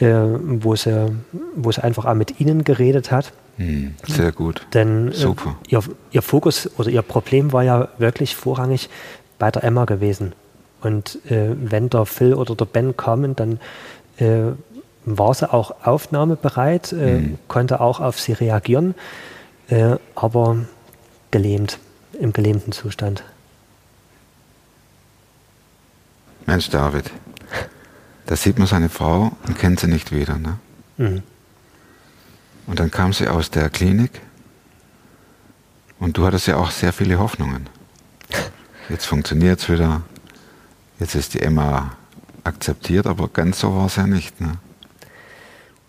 äh, 0.00 0.06
wo, 0.06 0.74
sie, 0.76 1.16
wo 1.54 1.70
sie 1.72 1.82
einfach 1.82 2.04
auch 2.04 2.14
mit 2.14 2.40
ihnen 2.40 2.64
geredet 2.64 3.10
hat. 3.10 3.32
Hm, 3.56 3.94
sehr 4.06 4.32
gut. 4.32 4.66
Denn 4.74 5.12
äh, 5.12 5.34
ihr, 5.68 5.82
ihr 6.10 6.22
Fokus 6.22 6.68
oder 6.78 6.90
ihr 6.90 7.02
Problem 7.02 7.52
war 7.52 7.62
ja 7.62 7.88
wirklich 7.98 8.34
vorrangig 8.34 8.90
bei 9.38 9.50
der 9.50 9.64
Emma 9.64 9.84
gewesen. 9.84 10.32
Und 10.82 11.18
äh, 11.30 11.54
wenn 11.54 11.88
der 11.88 12.04
Phil 12.04 12.34
oder 12.34 12.54
der 12.54 12.66
Ben 12.66 12.96
kamen, 12.96 13.36
dann 13.36 13.60
äh, 14.18 14.52
war 15.04 15.34
sie 15.34 15.52
auch 15.52 15.74
aufnahmebereit, 15.84 16.92
äh, 16.92 17.22
konnte 17.48 17.80
auch 17.80 18.00
auf 18.00 18.20
sie 18.20 18.32
reagieren, 18.32 18.94
äh, 19.68 19.96
aber 20.14 20.58
gelähmt, 21.34 21.80
im 22.20 22.32
gelähmten 22.32 22.70
Zustand. 22.70 23.24
Mensch, 26.46 26.70
David, 26.70 27.10
da 28.26 28.36
sieht 28.36 28.56
man 28.56 28.68
seine 28.68 28.88
Frau 28.88 29.36
und 29.44 29.58
kennt 29.58 29.80
sie 29.80 29.88
nicht 29.88 30.12
wieder. 30.12 30.38
Ne? 30.38 30.58
Mhm. 30.96 31.22
Und 32.68 32.78
dann 32.78 32.92
kam 32.92 33.12
sie 33.12 33.26
aus 33.26 33.50
der 33.50 33.68
Klinik 33.68 34.20
und 35.98 36.16
du 36.16 36.24
hattest 36.24 36.46
ja 36.46 36.56
auch 36.56 36.70
sehr 36.70 36.92
viele 36.92 37.18
Hoffnungen. 37.18 37.68
Jetzt 38.88 39.06
funktioniert 39.06 39.58
es 39.58 39.68
wieder, 39.68 40.02
jetzt 41.00 41.16
ist 41.16 41.34
die 41.34 41.40
Emma 41.40 41.96
akzeptiert, 42.44 43.08
aber 43.08 43.26
ganz 43.26 43.58
so 43.58 43.74
war 43.74 43.86
es 43.86 43.96
ja 43.96 44.06
nicht. 44.06 44.40
Ne? 44.40 44.58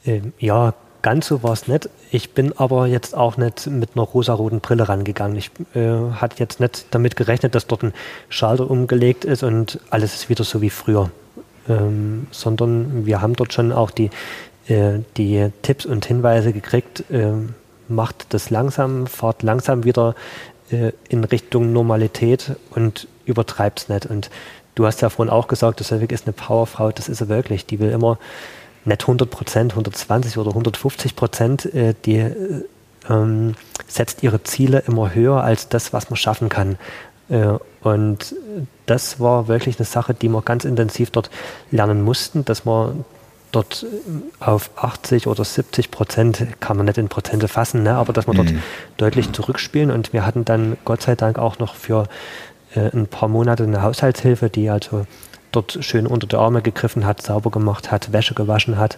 Ähm, 0.06 0.34
ja, 0.40 0.74
ganz 1.06 1.28
so 1.28 1.44
war 1.44 1.54
es 1.54 1.68
nicht. 1.68 1.88
Ich 2.10 2.32
bin 2.32 2.52
aber 2.58 2.88
jetzt 2.88 3.16
auch 3.16 3.38
nicht 3.38 3.68
mit 3.68 3.92
einer 3.94 4.02
rosaroten 4.02 4.60
Brille 4.60 4.90
rangegangen. 4.90 5.38
Ich 5.38 5.52
äh, 5.76 6.14
hatte 6.14 6.38
jetzt 6.40 6.60
nicht 6.60 6.88
damit 6.90 7.16
gerechnet, 7.16 7.54
dass 7.54 7.68
dort 7.68 7.84
ein 7.84 7.94
Schalter 8.28 8.68
umgelegt 8.68 9.24
ist 9.24 9.44
und 9.44 9.80
alles 9.92 10.16
ist 10.16 10.30
wieder 10.30 10.44
so 10.44 10.64
wie 10.64 10.72
früher. 10.72 11.12
Ähm, 11.70 12.26
sondern 12.32 13.06
wir 13.06 13.22
haben 13.22 13.36
dort 13.36 13.54
schon 13.54 13.72
auch 13.72 13.92
die, 13.92 14.10
äh, 14.68 15.02
die 15.16 15.52
Tipps 15.62 15.86
und 15.86 16.08
Hinweise 16.08 16.54
gekriegt, 16.54 17.04
ähm, 17.12 17.54
macht 17.88 18.34
das 18.34 18.50
langsam, 18.50 19.06
fahrt 19.06 19.44
langsam 19.44 19.84
wieder 19.84 20.16
äh, 20.72 20.92
in 21.08 21.24
Richtung 21.24 21.72
Normalität 21.72 22.56
und 22.72 23.08
übertreibt 23.26 23.82
es 23.82 23.90
nicht. 23.90 24.08
Und 24.08 24.32
du 24.74 24.88
hast 24.88 25.04
ja 25.04 25.10
vorhin 25.12 25.32
auch 25.32 25.48
gesagt, 25.48 25.84
Selvig 25.84 26.12
ist 26.12 26.26
eine 26.26 26.34
Powerfrau, 26.34 26.92
das 26.92 27.10
ist 27.10 27.20
sie 27.20 27.30
wirklich. 27.30 27.68
Die 27.68 27.80
will 27.80 27.92
immer 27.92 28.18
nicht 28.86 29.02
100 29.02 29.30
Prozent, 29.30 29.74
120 29.74 30.38
oder 30.38 30.50
150 30.50 31.16
Prozent, 31.16 31.66
äh, 31.74 31.94
die 32.06 32.18
äh, 32.18 32.34
ähm, 33.10 33.56
setzt 33.88 34.24
ihre 34.24 34.44
Ziele 34.44 34.84
immer 34.88 35.14
höher 35.14 35.44
als 35.44 35.70
das, 35.70 35.94
was 35.94 36.10
man 36.10 36.18
schaffen 36.18 36.50
kann. 36.50 36.78
Äh, 37.30 37.58
und 37.82 38.36
das 38.86 39.20
war 39.20 39.48
wirklich 39.48 39.80
eine 39.80 39.86
Sache, 39.86 40.14
die 40.14 40.30
wir 40.30 40.42
ganz 40.42 40.66
intensiv 40.66 41.12
dort 41.12 41.30
lernen 41.72 42.04
mussten, 42.04 42.46
dass 42.46 42.66
wir 42.66 42.96
dort 43.52 43.84
äh, 43.84 44.44
auf 44.44 44.72
80 44.76 45.28
oder 45.28 45.44
70 45.44 45.92
Prozent, 45.92 46.46
kann 46.60 46.78
man 46.78 46.86
nicht 46.86 46.98
in 46.98 47.10
Prozente 47.10 47.48
fassen, 47.48 47.84
ne, 47.84 47.96
aber 47.96 48.14
dass 48.14 48.28
wir 48.28 48.34
dort 48.34 48.54
deutlich 48.98 49.32
zurückspielen. 49.32 49.92
Und 49.92 50.14
wir 50.14 50.26
hatten 50.26 50.46
dann 50.46 50.78
Gott 50.86 51.02
sei 51.02 51.16
Dank 51.16 51.40
auch 51.40 51.60
noch 51.60 51.76
für 51.76 52.08
äh, 52.76 52.92
ein 52.94 53.08
paar 53.08 53.30
Monate 53.30 53.64
eine 53.64 53.82
Haushaltshilfe, 53.82 54.50
die 54.50 54.70
also 54.70 55.06
dort 55.56 55.78
schön 55.82 56.08
unter 56.08 56.28
die 56.28 56.36
Arme 56.36 56.62
gegriffen 56.62 57.06
hat, 57.06 57.22
sauber 57.22 57.52
gemacht 57.52 57.92
hat, 57.92 58.12
Wäsche 58.12 58.34
gewaschen 58.34 58.78
hat, 58.78 58.98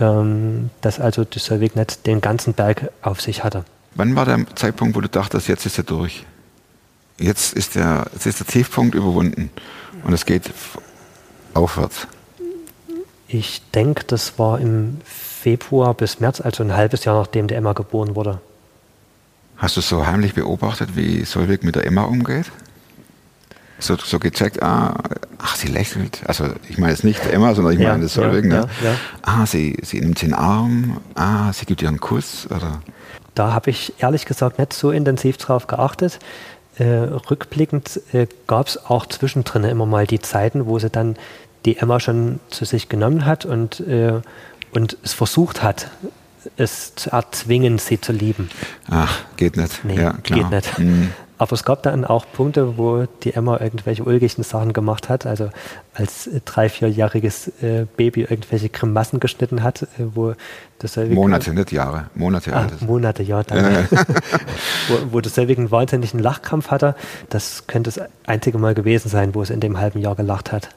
ähm, 0.00 0.70
dass 0.80 1.00
also 1.00 1.24
die 1.24 1.38
Solvig 1.38 1.74
nicht 1.74 2.06
den 2.06 2.20
ganzen 2.20 2.54
Berg 2.54 2.90
auf 3.02 3.20
sich 3.20 3.44
hatte. 3.44 3.64
Wann 3.94 4.14
war 4.14 4.24
der 4.24 4.44
Zeitpunkt, 4.54 4.96
wo 4.96 5.00
du 5.00 5.08
dachtest, 5.08 5.48
jetzt 5.48 5.66
ist 5.66 5.78
er 5.78 5.84
durch? 5.84 6.24
Jetzt 7.18 7.52
ist 7.52 7.74
der, 7.74 8.06
jetzt 8.12 8.26
ist 8.26 8.40
der 8.40 8.46
Tiefpunkt 8.46 8.94
überwunden 8.94 9.50
und 10.04 10.12
es 10.12 10.24
geht 10.24 10.50
aufwärts. 11.54 12.06
Ich 13.28 13.62
denke, 13.72 14.04
das 14.04 14.38
war 14.38 14.58
im 14.58 14.98
Februar 15.04 15.94
bis 15.94 16.18
März, 16.20 16.40
also 16.40 16.62
ein 16.62 16.74
halbes 16.74 17.04
Jahr 17.04 17.18
nachdem 17.18 17.46
der 17.46 17.58
Emma 17.58 17.72
geboren 17.74 18.16
wurde. 18.16 18.40
Hast 19.56 19.76
du 19.76 19.82
so 19.82 20.06
heimlich 20.06 20.34
beobachtet, 20.34 20.96
wie 20.96 21.24
Solveig 21.24 21.62
mit 21.62 21.76
der 21.76 21.86
Emma 21.86 22.04
umgeht? 22.04 22.46
So, 23.80 23.96
so 23.96 24.18
gecheckt, 24.18 24.62
ah, 24.62 24.94
ach, 25.38 25.56
sie 25.56 25.68
lächelt. 25.68 26.20
Also 26.26 26.44
ich 26.68 26.78
meine 26.78 26.92
jetzt 26.92 27.04
nicht 27.04 27.24
Emma, 27.26 27.54
sondern 27.54 27.72
ich 27.74 27.80
Ja, 27.80 27.92
meine 27.92 28.08
Solveig. 28.08 28.44
ja, 28.44 28.60
ne? 28.60 28.68
ja, 28.82 28.90
ja. 28.90 28.96
Ah, 29.22 29.46
sie, 29.46 29.78
sie 29.82 30.00
nimmt 30.00 30.20
den 30.22 30.34
Arm. 30.34 31.00
Ah, 31.14 31.52
sie 31.52 31.66
gibt 31.66 31.82
ihr 31.82 31.88
einen 31.88 32.00
Kuss. 32.00 32.46
Oder? 32.50 32.82
Da 33.34 33.52
habe 33.52 33.70
ich 33.70 33.94
ehrlich 33.98 34.26
gesagt 34.26 34.58
nicht 34.58 34.72
so 34.72 34.90
intensiv 34.90 35.38
drauf 35.38 35.66
geachtet. 35.66 36.18
Äh, 36.76 36.84
rückblickend 36.84 38.00
äh, 38.12 38.26
gab 38.46 38.68
es 38.68 38.84
auch 38.86 39.06
zwischendrin 39.06 39.64
immer 39.64 39.86
mal 39.86 40.06
die 40.06 40.20
Zeiten, 40.20 40.66
wo 40.66 40.78
sie 40.78 40.90
dann 40.90 41.16
die 41.64 41.76
Emma 41.78 42.00
schon 42.00 42.40
zu 42.48 42.64
sich 42.64 42.88
genommen 42.88 43.26
hat 43.26 43.44
und, 43.44 43.80
äh, 43.80 44.20
und 44.72 44.96
es 45.02 45.12
versucht 45.12 45.62
hat, 45.62 45.90
es 46.56 46.94
zu 46.94 47.10
erzwingen, 47.10 47.78
sie 47.78 48.00
zu 48.00 48.12
lieben. 48.12 48.50
Ach, 48.90 49.18
geht 49.36 49.56
nicht. 49.56 49.84
Nee, 49.84 49.96
ja, 50.00 50.12
klar. 50.22 50.38
geht 50.40 50.50
nicht. 50.50 50.78
Mhm. 50.78 51.10
Aber 51.38 51.52
es 51.54 51.64
gab 51.64 51.82
dann 51.84 52.04
auch 52.04 52.26
Punkte, 52.34 52.76
wo 52.76 53.06
die 53.22 53.32
Emma 53.32 53.58
irgendwelche 53.58 54.04
ulgigen 54.04 54.44
Sachen 54.44 54.74
gemacht 54.74 55.08
hat. 55.08 55.24
Also 55.24 55.48
als 55.94 56.28
drei-, 56.44 56.68
vierjähriges 56.68 57.48
äh, 57.62 57.86
Baby 57.96 58.22
irgendwelche 58.28 58.68
Grimassen 58.68 59.20
geschnitten 59.20 59.62
hat, 59.62 59.84
äh, 59.84 59.86
wo 60.14 60.34
das 60.80 60.92
Selvig- 60.98 61.14
Monate, 61.14 61.54
nicht 61.54 61.72
Jahre. 61.72 62.10
Monate 62.14 62.52
Ah, 62.54 62.64
alt. 62.64 62.82
Monate, 62.82 63.22
ja. 63.22 63.42
Dann, 63.42 63.88
wo, 64.88 65.12
wo 65.12 65.20
das 65.22 65.34
Selvig 65.34 65.56
einen 65.56 65.70
wahnsinnigen 65.70 66.20
Lachkrampf 66.20 66.70
hatte. 66.70 66.94
Das 67.30 67.66
könnte 67.66 67.90
das 67.90 68.06
einzige 68.26 68.58
Mal 68.58 68.74
gewesen 68.74 69.08
sein, 69.08 69.34
wo 69.34 69.40
es 69.40 69.48
in 69.48 69.60
dem 69.60 69.78
halben 69.78 70.00
Jahr 70.00 70.16
gelacht 70.16 70.52
hat. 70.52 70.68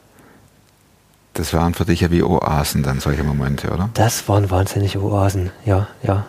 Das 1.34 1.54
waren 1.54 1.74
für 1.74 1.86
dich 1.86 2.02
ja 2.02 2.12
wie 2.12 2.22
Oasen 2.22 2.84
dann 2.84 3.00
solche 3.00 3.24
Momente, 3.24 3.72
oder? 3.72 3.90
Das 3.96 4.28
waren 4.28 4.52
wahnsinnige 4.52 5.02
Oasen, 5.02 5.52
ja, 5.66 5.88
ja. 6.04 6.28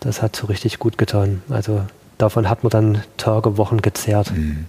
Das 0.00 0.20
hat 0.20 0.36
so 0.36 0.46
richtig 0.46 0.78
gut 0.78 0.98
getan. 0.98 1.42
Also 1.48 1.86
davon 2.18 2.48
hat 2.48 2.62
man 2.62 2.70
dann 2.70 3.02
Tage, 3.16 3.56
Wochen 3.56 3.80
gezehrt. 3.80 4.30
Mhm. 4.32 4.66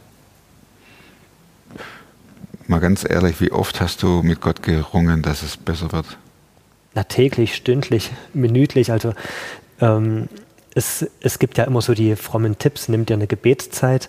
Mal 2.68 2.80
ganz 2.80 3.04
ehrlich, 3.08 3.42
wie 3.42 3.52
oft 3.52 3.82
hast 3.82 4.04
du 4.04 4.22
mit 4.24 4.40
Gott 4.40 4.64
gerungen, 4.64 5.22
dass 5.22 5.44
es 5.44 5.58
besser 5.58 5.92
wird? 5.92 6.18
Na, 6.94 7.04
täglich, 7.04 7.56
stündlich, 7.56 8.12
minütlich. 8.34 8.92
Also 8.92 9.14
ähm, 9.82 10.30
es, 10.74 11.06
es 11.20 11.40
gibt 11.40 11.58
ja 11.58 11.66
immer 11.66 11.82
so 11.82 11.94
die 11.94 12.16
frommen 12.16 12.58
Tipps, 12.58 12.88
nimm 12.88 13.06
dir 13.06 13.16
eine 13.16 13.28
Gebetszeit 13.28 14.08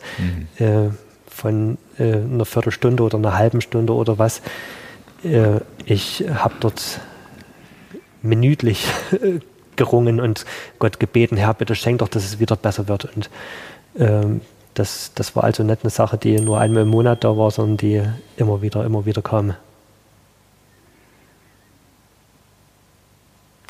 äh, 0.59 0.91
von 1.29 1.79
äh, 1.99 2.15
einer 2.15 2.45
Viertelstunde 2.45 3.03
oder 3.03 3.19
einer 3.19 3.37
halben 3.37 3.61
Stunde 3.61 3.93
oder 3.93 4.19
was. 4.19 4.41
Äh, 5.25 5.61
ich 5.85 6.25
habe 6.33 6.55
dort 6.61 7.01
minütlich 8.23 8.87
gerungen 9.77 10.21
und 10.21 10.45
Gott 10.79 11.01
gebeten, 11.01 11.37
Herr, 11.37 11.55
bitte 11.55 11.75
schenk 11.75 11.99
doch, 11.99 12.09
dass 12.09 12.25
es 12.25 12.39
wieder 12.39 12.57
besser 12.57 12.89
wird. 12.89 13.07
Und 13.07 13.31
ähm, 13.99 14.41
das, 14.75 15.13
das 15.15 15.35
war 15.37 15.45
also 15.45 15.63
nicht 15.63 15.83
eine 15.83 15.91
Sache, 15.91 16.19
die 16.19 16.41
nur 16.41 16.61
einmal 16.61 16.83
im 16.83 16.89
Monat 16.89 17.25
da 17.25 17.37
war, 17.37 17.51
sondern 17.51 17.77
die 17.77 18.03
immer 18.37 18.63
wieder, 18.63 18.85
immer 18.85 19.07
wieder 19.07 19.23
kam. 19.23 19.55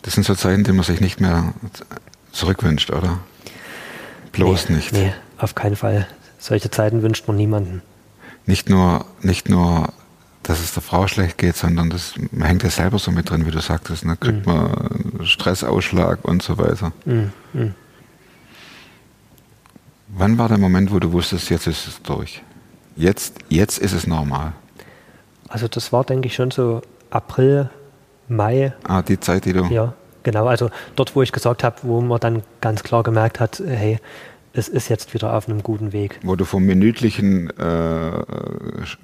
Das 0.02 0.14
sind 0.14 0.24
so 0.24 0.34
Zeiten, 0.34 0.64
die 0.64 0.72
man 0.72 0.84
sich 0.84 1.00
nicht 1.00 1.20
mehr 1.20 1.54
zurückwünscht, 2.30 2.90
oder? 2.90 3.20
Bloß 4.32 4.68
nee, 4.68 4.76
nicht. 4.76 4.92
Nee, 4.92 5.12
auf 5.38 5.54
keinen 5.54 5.76
Fall. 5.76 6.06
Solche 6.38 6.70
Zeiten 6.70 7.02
wünscht 7.02 7.26
man 7.26 7.36
niemanden. 7.36 7.82
Nicht 8.44 8.68
nur, 8.68 9.06
nicht 9.22 9.48
nur 9.48 9.92
dass 10.44 10.60
es 10.60 10.74
der 10.74 10.82
Frau 10.82 11.06
schlecht 11.08 11.38
geht, 11.38 11.56
sondern 11.56 11.90
das 11.90 12.14
hängt 12.38 12.62
ja 12.62 12.70
selber 12.70 12.98
so 12.98 13.10
mit 13.10 13.28
drin, 13.28 13.46
wie 13.46 13.50
du 13.50 13.60
sagtest. 13.60 14.04
Ne? 14.04 14.16
Kriegt 14.16 14.46
man 14.46 15.24
Stressausschlag 15.24 16.24
und 16.24 16.42
so 16.42 16.58
weiter. 16.58 16.92
Mhm. 17.04 17.32
Mhm. 17.52 17.74
Wann 20.08 20.38
war 20.38 20.48
der 20.48 20.58
Moment, 20.58 20.92
wo 20.92 21.00
du 21.00 21.12
wusstest, 21.12 21.50
jetzt 21.50 21.66
ist 21.66 21.88
es 21.88 22.02
durch? 22.02 22.42
Jetzt, 22.94 23.38
jetzt 23.48 23.78
ist 23.78 23.92
es 23.92 24.06
normal. 24.06 24.52
Also 25.48 25.66
das 25.66 25.92
war, 25.92 26.04
denke 26.04 26.28
ich, 26.28 26.34
schon 26.34 26.50
so 26.50 26.82
April, 27.10 27.68
Mai. 28.28 28.72
Ah, 28.84 29.02
die 29.02 29.18
Zeit, 29.18 29.44
die 29.44 29.52
du. 29.52 29.64
Ja, 29.66 29.94
genau. 30.22 30.46
Also 30.46 30.70
dort, 30.94 31.16
wo 31.16 31.22
ich 31.22 31.32
gesagt 31.32 31.64
habe, 31.64 31.76
wo 31.82 32.00
man 32.00 32.20
dann 32.20 32.42
ganz 32.60 32.82
klar 32.82 33.02
gemerkt 33.02 33.40
hat, 33.40 33.60
hey, 33.64 33.98
es 34.56 34.68
ist 34.68 34.88
jetzt 34.88 35.12
wieder 35.14 35.34
auf 35.34 35.48
einem 35.48 35.62
guten 35.64 35.92
Weg. 35.92 36.20
Wo 36.22 36.36
du 36.36 36.44
vom 36.44 36.64
minütlichen 36.64 37.50
äh, 37.58 38.24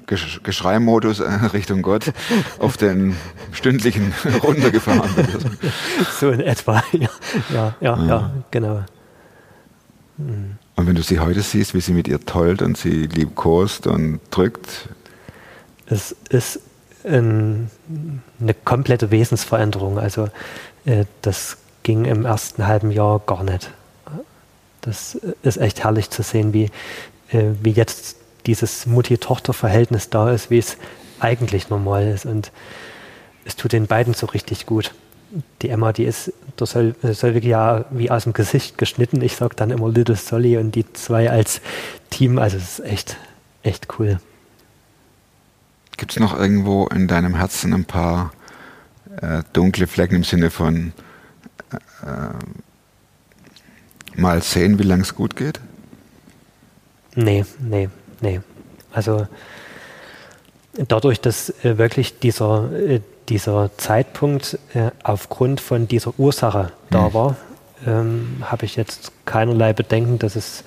Gesch 0.06 0.40
Geschreimodus 0.44 1.18
äh, 1.18 1.24
Richtung 1.52 1.82
Gott 1.82 2.12
auf 2.60 2.76
den 2.76 3.16
stündlichen 3.52 4.14
runtergefahren 4.42 5.10
bist. 5.16 5.46
So 6.18 6.30
in 6.30 6.40
etwa, 6.40 6.82
ja, 6.92 7.10
ja, 7.52 7.74
ja, 7.80 7.96
ja. 7.96 8.06
ja 8.06 8.30
genau. 8.50 8.84
Mhm. 10.16 10.56
Und 10.76 10.86
wenn 10.86 10.94
du 10.94 11.02
sie 11.02 11.18
heute 11.18 11.42
siehst, 11.42 11.74
wie 11.74 11.80
sie 11.80 11.92
mit 11.92 12.06
ihr 12.06 12.24
tollt 12.24 12.62
und 12.62 12.78
sie 12.78 13.06
liebkost 13.06 13.86
und 13.86 14.20
drückt. 14.30 14.88
Es 15.86 16.14
ist 16.30 16.60
ein, 17.04 17.70
eine 18.40 18.54
komplette 18.54 19.10
Wesensveränderung. 19.10 19.98
Also 19.98 20.28
äh, 20.84 21.06
das 21.22 21.58
ging 21.82 22.04
im 22.04 22.24
ersten 22.24 22.66
halben 22.66 22.92
Jahr 22.92 23.20
gar 23.26 23.42
nicht. 23.42 23.70
Das 24.80 25.18
ist 25.42 25.58
echt 25.58 25.84
herrlich 25.84 26.10
zu 26.10 26.22
sehen, 26.22 26.52
wie, 26.52 26.70
äh, 27.30 27.52
wie 27.62 27.70
jetzt 27.70 28.16
dieses 28.46 28.86
Mutti-Tochter-Verhältnis 28.86 30.10
da 30.10 30.30
ist, 30.30 30.50
wie 30.50 30.58
es 30.58 30.76
eigentlich 31.18 31.68
normal 31.68 32.08
ist. 32.08 32.26
Und 32.26 32.50
es 33.44 33.56
tut 33.56 33.72
den 33.72 33.86
beiden 33.86 34.14
so 34.14 34.26
richtig 34.26 34.66
gut. 34.66 34.92
Die 35.62 35.68
Emma, 35.68 35.92
die 35.92 36.04
ist, 36.04 36.32
soll, 36.58 36.94
soll 37.02 37.34
wirklich 37.34 37.52
ja 37.52 37.84
wie 37.90 38.10
aus 38.10 38.24
dem 38.24 38.32
Gesicht 38.32 38.78
geschnitten. 38.78 39.22
Ich 39.22 39.36
sage 39.36 39.54
dann 39.54 39.70
immer 39.70 39.88
Little 39.88 40.16
Solly 40.16 40.56
und 40.56 40.74
die 40.74 40.90
zwei 40.92 41.30
als 41.30 41.60
Team. 42.10 42.38
Also 42.38 42.56
es 42.56 42.78
ist 42.78 42.84
echt, 42.84 43.16
echt 43.62 43.88
cool. 43.98 44.18
Gibt 45.96 46.12
es 46.12 46.18
noch 46.18 46.36
irgendwo 46.36 46.86
in 46.86 47.06
deinem 47.06 47.34
Herzen 47.34 47.74
ein 47.74 47.84
paar 47.84 48.32
äh, 49.20 49.42
dunkle 49.52 49.86
Flecken 49.86 50.16
im 50.16 50.24
Sinne 50.24 50.50
von 50.50 50.92
äh, 52.02 52.68
mal 54.16 54.42
sehen, 54.42 54.78
wie 54.78 54.84
lange 54.84 55.02
es 55.02 55.14
gut 55.14 55.36
geht? 55.36 55.60
Nee, 57.14 57.44
nee, 57.60 57.88
nee. 58.20 58.40
Also 58.92 59.26
dadurch, 60.88 61.20
dass 61.20 61.50
äh, 61.64 61.78
wirklich 61.78 62.18
dieser, 62.18 62.70
äh, 62.72 63.00
dieser 63.28 63.70
Zeitpunkt 63.76 64.58
äh, 64.74 64.90
aufgrund 65.02 65.60
von 65.60 65.88
dieser 65.88 66.18
Ursache 66.18 66.72
da 66.90 67.08
mhm. 67.08 67.14
war, 67.14 67.36
ähm, 67.86 68.42
habe 68.42 68.66
ich 68.66 68.76
jetzt 68.76 69.12
keinerlei 69.24 69.72
Bedenken, 69.72 70.18
dass 70.18 70.36
es 70.36 70.64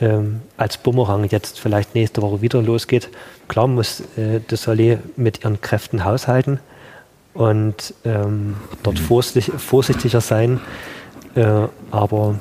ähm, 0.00 0.42
als 0.56 0.78
Bumerang 0.78 1.24
jetzt 1.24 1.60
vielleicht 1.60 1.94
nächste 1.94 2.22
Woche 2.22 2.42
wieder 2.42 2.60
losgeht. 2.62 3.08
Klar 3.48 3.68
muss 3.68 4.00
äh, 4.16 4.40
das 4.46 4.66
Solé 4.66 4.98
mit 5.16 5.44
ihren 5.44 5.60
Kräften 5.60 6.04
haushalten 6.04 6.60
und 7.34 7.94
ähm, 8.04 8.56
dort 8.82 8.98
mhm. 8.98 9.04
vorsichtig, 9.04 9.52
vorsichtiger 9.60 10.20
sein, 10.20 10.60
äh, 11.34 11.66
aber 11.90 12.38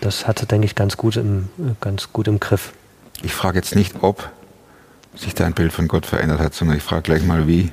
das 0.00 0.26
hat 0.26 0.38
sie, 0.38 0.46
denke 0.46 0.66
ich, 0.66 0.74
ganz 0.74 0.96
gut 0.96 1.16
im, 1.16 1.48
ganz 1.80 2.12
gut 2.12 2.28
im 2.28 2.40
Griff. 2.40 2.72
Ich 3.22 3.34
frage 3.34 3.58
jetzt 3.58 3.74
nicht, 3.74 3.96
ob 4.02 4.30
sich 5.14 5.34
dein 5.34 5.54
Bild 5.54 5.72
von 5.72 5.88
Gott 5.88 6.06
verändert 6.06 6.40
hat, 6.40 6.54
sondern 6.54 6.76
ich 6.76 6.82
frage 6.82 7.02
gleich 7.02 7.24
mal, 7.24 7.46
wie. 7.46 7.72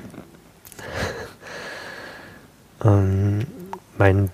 Ähm, 2.82 3.46
mein 3.98 4.30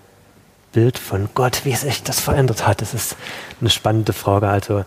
Bild 0.71 0.97
von 0.97 1.29
Gott, 1.33 1.65
wie 1.65 1.75
sich 1.75 2.03
das 2.03 2.19
verändert 2.19 2.65
hat, 2.65 2.81
das 2.81 2.93
ist 2.93 3.15
eine 3.59 3.69
spannende 3.69 4.13
Frage. 4.13 4.47
Also 4.47 4.85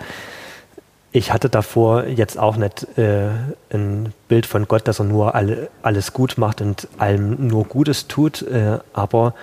ich 1.13 1.33
hatte 1.33 1.49
davor 1.49 2.07
jetzt 2.07 2.39
auch 2.39 2.57
nicht 2.57 2.99
äh, 2.99 3.29
ein 3.71 4.13
Bild 4.29 4.47
von 4.47 4.67
Gott, 4.67 4.89
dass 4.89 4.99
er 4.99 5.05
nur 5.05 5.35
alle, 5.35 5.71
alles 5.83 6.13
gut 6.13 6.39
macht 6.39 6.61
und 6.61 6.89
allem 6.99 7.47
nur 7.47 7.65
Gutes 7.65 8.09
tut, 8.09 8.43
äh, 8.43 8.79
aber 8.93 9.35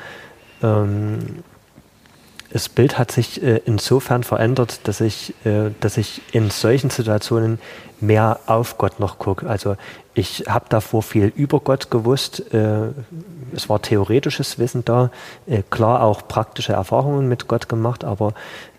ähm, 0.61 1.43
das 2.51 2.69
Bild 2.69 2.97
hat 2.97 3.11
sich 3.11 3.41
äh, 3.41 3.61
insofern 3.65 4.23
verändert, 4.23 4.81
dass 4.87 5.01
ich, 5.01 5.33
äh, 5.45 5.71
dass 5.79 5.97
ich 5.97 6.21
in 6.33 6.49
solchen 6.49 6.89
Situationen 6.89 7.59
mehr 7.99 8.39
auf 8.47 8.77
Gott 8.77 8.99
noch 8.99 9.19
gucke. 9.19 9.47
Also 9.47 9.77
ich 10.13 10.45
habe 10.47 10.65
davor 10.69 11.03
viel 11.03 11.31
über 11.35 11.59
Gott 11.59 11.89
gewusst. 11.91 12.53
Äh, 12.53 12.89
es 13.55 13.69
war 13.69 13.81
theoretisches 13.81 14.59
Wissen 14.59 14.83
da, 14.83 15.11
äh, 15.47 15.63
klar 15.69 16.03
auch 16.03 16.27
praktische 16.27 16.73
Erfahrungen 16.73 17.27
mit 17.27 17.47
Gott 17.47 17.69
gemacht, 17.69 18.03
aber 18.03 18.33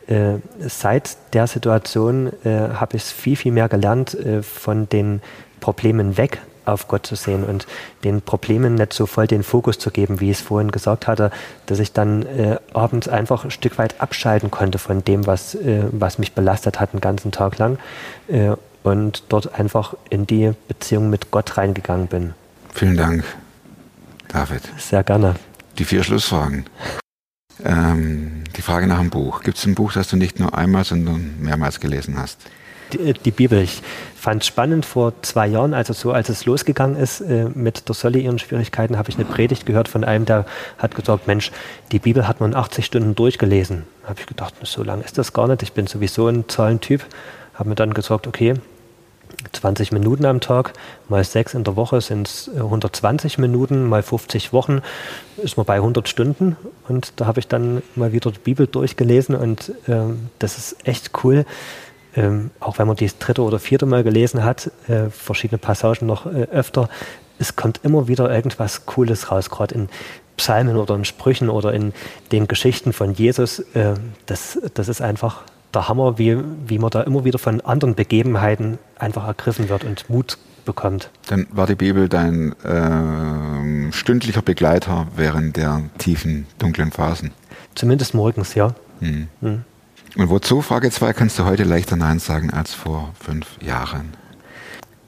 äh, 0.06 0.34
seit 0.58 1.16
der 1.32 1.46
Situation 1.46 2.32
äh, 2.44 2.74
habe 2.74 2.96
ich 2.96 3.04
viel, 3.04 3.36
viel 3.36 3.52
mehr 3.52 3.68
gelernt, 3.68 4.16
von 4.42 4.88
den 4.88 5.22
Problemen 5.60 6.16
weg 6.16 6.42
auf 6.64 6.88
Gott 6.88 7.06
zu 7.06 7.16
sehen 7.16 7.44
und 7.44 7.66
den 8.04 8.22
Problemen 8.22 8.74
nicht 8.74 8.92
so 8.92 9.06
voll 9.06 9.26
den 9.26 9.42
Fokus 9.42 9.78
zu 9.78 9.90
geben, 9.90 10.20
wie 10.20 10.30
ich 10.30 10.38
es 10.38 10.42
vorhin 10.42 10.70
gesagt 10.70 11.06
hatte, 11.06 11.30
dass 11.66 11.78
ich 11.78 11.92
dann 11.92 12.22
äh, 12.26 12.58
abends 12.72 13.08
einfach 13.08 13.44
ein 13.44 13.50
Stück 13.50 13.78
weit 13.78 14.00
abschalten 14.00 14.50
konnte 14.50 14.78
von 14.78 15.04
dem, 15.04 15.26
was, 15.26 15.54
äh, 15.54 15.84
was 15.90 16.18
mich 16.18 16.32
belastet 16.32 16.80
hat, 16.80 16.92
den 16.92 17.00
ganzen 17.00 17.32
Tag 17.32 17.58
lang 17.58 17.78
äh, 18.28 18.52
und 18.82 19.24
dort 19.28 19.58
einfach 19.58 19.94
in 20.10 20.26
die 20.26 20.52
Beziehung 20.68 21.10
mit 21.10 21.30
Gott 21.30 21.56
reingegangen 21.56 22.08
bin. 22.08 22.34
Vielen 22.74 22.96
Dank, 22.96 23.24
David. 24.28 24.62
Sehr 24.78 25.04
gerne. 25.04 25.36
Die 25.78 25.84
vier 25.84 26.02
Schlussfragen. 26.02 26.66
Ähm, 27.64 28.44
die 28.56 28.62
Frage 28.62 28.86
nach 28.86 28.98
dem 28.98 29.10
Buch. 29.10 29.42
Gibt 29.42 29.58
es 29.58 29.66
ein 29.66 29.74
Buch, 29.74 29.92
das 29.92 30.08
du 30.08 30.16
nicht 30.16 30.40
nur 30.40 30.56
einmal, 30.56 30.84
sondern 30.84 31.36
mehrmals 31.38 31.80
gelesen 31.80 32.18
hast? 32.18 32.38
Die, 32.92 32.98
äh, 32.98 33.12
die 33.12 33.30
Bibel. 33.30 33.62
Ich 33.62 33.82
fand 34.16 34.44
spannend 34.44 34.86
vor 34.86 35.12
zwei 35.22 35.46
Jahren, 35.46 35.74
also 35.74 35.92
so 35.92 36.12
als 36.12 36.28
es 36.28 36.46
losgegangen 36.46 36.96
ist 36.96 37.20
äh, 37.20 37.46
mit 37.54 37.88
der 37.88 37.94
Solly 37.94 38.20
ihren 38.20 38.38
Schwierigkeiten, 38.38 38.98
habe 38.98 39.10
ich 39.10 39.16
eine 39.16 39.24
Predigt 39.24 39.66
gehört 39.66 39.88
von 39.88 40.04
einem, 40.04 40.24
der 40.24 40.46
hat 40.78 40.94
gesagt, 40.94 41.26
Mensch, 41.26 41.50
die 41.90 41.98
Bibel 41.98 42.28
hat 42.28 42.40
man 42.40 42.54
80 42.54 42.86
Stunden 42.86 43.14
durchgelesen. 43.14 43.84
Habe 44.04 44.20
ich 44.20 44.26
gedacht, 44.26 44.54
so 44.62 44.82
lange 44.82 45.04
ist 45.04 45.18
das 45.18 45.32
gar 45.32 45.48
nicht. 45.48 45.62
Ich 45.62 45.72
bin 45.72 45.86
sowieso 45.86 46.28
ein 46.28 46.48
Zahlentyp. 46.48 47.04
Habe 47.54 47.68
mir 47.68 47.74
dann 47.74 47.94
gesagt, 47.94 48.26
okay, 48.26 48.54
20 49.52 49.92
Minuten 49.92 50.24
am 50.24 50.40
Tag, 50.40 50.72
mal 51.08 51.24
sechs 51.24 51.54
in 51.54 51.64
der 51.64 51.76
Woche 51.76 52.00
sind 52.00 52.28
es 52.28 52.50
120 52.54 53.38
Minuten, 53.38 53.88
mal 53.88 54.02
50 54.02 54.52
Wochen 54.52 54.82
ist 55.38 55.56
man 55.56 55.66
bei 55.66 55.76
100 55.76 56.08
Stunden. 56.08 56.56
Und 56.88 57.14
da 57.16 57.26
habe 57.26 57.40
ich 57.40 57.48
dann 57.48 57.82
mal 57.94 58.12
wieder 58.12 58.30
die 58.30 58.38
Bibel 58.38 58.66
durchgelesen 58.66 59.34
und 59.34 59.70
äh, 59.88 60.14
das 60.38 60.58
ist 60.58 60.86
echt 60.86 61.10
cool, 61.24 61.44
ähm, 62.16 62.50
auch 62.60 62.78
wenn 62.78 62.86
man 62.86 62.96
die 62.96 63.06
das 63.06 63.18
dritte 63.18 63.42
oder 63.42 63.58
vierte 63.58 63.86
Mal 63.86 64.02
gelesen 64.02 64.44
hat, 64.44 64.70
äh, 64.88 65.10
verschiedene 65.10 65.58
Passagen 65.58 66.06
noch 66.06 66.26
äh, 66.26 66.46
öfter, 66.50 66.88
es 67.38 67.56
kommt 67.56 67.80
immer 67.82 68.08
wieder 68.08 68.32
irgendwas 68.32 68.86
Cooles 68.86 69.30
raus, 69.30 69.50
gerade 69.50 69.74
in 69.74 69.88
Psalmen 70.36 70.76
oder 70.76 70.94
in 70.94 71.04
Sprüchen 71.04 71.48
oder 71.48 71.72
in 71.72 71.92
den 72.30 72.48
Geschichten 72.48 72.92
von 72.92 73.12
Jesus. 73.14 73.60
Äh, 73.74 73.94
das, 74.26 74.58
das 74.74 74.88
ist 74.88 75.00
einfach 75.00 75.42
der 75.74 75.88
Hammer, 75.88 76.18
wie, 76.18 76.38
wie 76.66 76.78
man 76.78 76.90
da 76.90 77.02
immer 77.02 77.24
wieder 77.24 77.38
von 77.38 77.60
anderen 77.62 77.94
Begebenheiten 77.94 78.78
einfach 78.98 79.26
ergriffen 79.26 79.68
wird 79.68 79.84
und 79.84 80.08
Mut 80.10 80.38
bekommt. 80.64 81.10
Dann 81.28 81.46
war 81.50 81.66
die 81.66 81.74
Bibel 81.74 82.08
dein 82.08 82.54
äh, 82.62 83.92
stündlicher 83.92 84.42
Begleiter 84.42 85.06
während 85.16 85.56
der 85.56 85.82
tiefen, 85.98 86.46
dunklen 86.58 86.92
Phasen. 86.92 87.32
Zumindest 87.74 88.14
morgens, 88.14 88.54
ja. 88.54 88.74
Hm. 89.00 89.28
Hm. 89.40 89.64
Und 90.16 90.28
wozu, 90.28 90.60
Frage 90.60 90.90
2, 90.90 91.12
kannst 91.14 91.38
du 91.38 91.44
heute 91.44 91.64
leichter 91.64 91.96
Nein 91.96 92.18
sagen 92.18 92.50
als 92.50 92.74
vor 92.74 93.12
fünf 93.18 93.46
Jahren? 93.62 94.12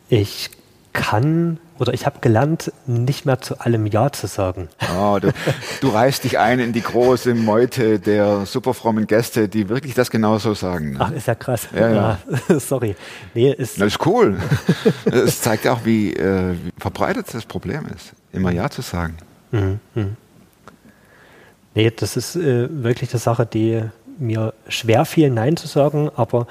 Ich 0.09 0.51
kann 0.93 1.59
oder 1.79 1.93
ich 1.93 2.07
habe 2.07 2.21
gelernt, 2.21 2.73
nicht 2.87 3.27
mehr 3.27 3.41
zu 3.41 3.61
allem 3.61 3.87
Ja 3.87 4.13
zu 4.13 4.29
sagen. 4.29 4.69
Oh, 4.97 5.19
du, 5.21 5.33
du 5.81 5.89
reißt 5.89 6.23
dich 6.23 6.39
ein 6.39 6.61
in 6.61 6.73
die 6.73 6.83
große 6.83 7.35
Meute 7.35 7.99
der 7.99 8.47
superfrommen 8.47 9.07
Gäste, 9.07 9.49
die 9.49 9.69
wirklich 9.69 9.95
das 9.95 10.11
genauso 10.11 10.55
sagen. 10.55 10.93
Ne? 10.93 10.99
Ach, 11.01 11.11
ist 11.11 11.27
ja 11.27 11.35
krass. 11.35 11.69
Ja, 11.75 11.89
ja. 11.89 12.19
ja 12.49 12.61
sorry. 12.61 12.95
Nee, 13.35 13.53
ist 13.53 13.81
das 13.81 13.89
ist 13.89 14.07
cool. 14.07 14.39
Es 15.05 15.41
zeigt 15.41 15.67
auch, 15.67 15.85
wie, 15.85 16.13
äh, 16.15 16.53
wie, 16.53 16.71
verbreitet 16.79 17.27
das 17.33 17.45
Problem 17.45 17.87
ist, 17.95 18.13
immer 18.33 18.53
Ja 18.53 18.71
zu 18.71 18.83
sagen. 18.83 19.17
Mhm. 19.51 19.81
mhm. 19.95 20.17
Nee, 21.77 21.91
das 21.91 22.17
ist 22.17 22.37
äh, 22.37 22.69
wirklich 22.71 23.11
eine 23.11 23.19
Sache, 23.19 23.47
die 23.47 23.83
mir 24.19 24.55
schwer 24.69 25.05
fiel, 25.05 25.31
Nein 25.31 25.57
zu 25.57 25.67
sagen, 25.67 26.11
aber 26.17 26.47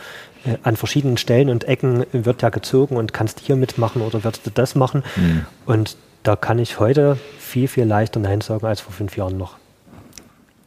äh, 0.45 0.57
an 0.63 0.75
verschiedenen 0.75 1.17
Stellen 1.17 1.49
und 1.49 1.65
Ecken 1.65 2.05
wird 2.11 2.41
ja 2.41 2.49
gezogen 2.49 2.97
und 2.97 3.13
kannst 3.13 3.39
hier 3.39 3.55
mitmachen 3.55 4.01
oder 4.01 4.23
wirst 4.23 4.45
du 4.45 4.49
das 4.49 4.75
machen. 4.75 5.03
Mhm. 5.15 5.45
Und 5.65 5.97
da 6.23 6.35
kann 6.35 6.59
ich 6.59 6.79
heute 6.79 7.17
viel, 7.39 7.67
viel 7.67 7.85
leichter 7.85 8.19
Nein 8.19 8.41
sagen 8.41 8.65
als 8.65 8.81
vor 8.81 8.93
fünf 8.93 9.17
Jahren 9.17 9.37
noch. 9.37 9.57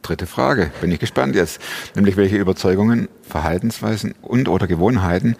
Dritte 0.03 0.27
Frage, 0.27 0.71
bin 0.79 0.91
ich 0.91 0.99
gespannt 0.99 1.35
jetzt. 1.35 1.59
Nämlich 1.95 2.15
welche 2.15 2.37
Überzeugungen, 2.37 3.09
Verhaltensweisen 3.23 4.13
und 4.21 4.47
oder 4.47 4.67
Gewohnheiten, 4.67 5.35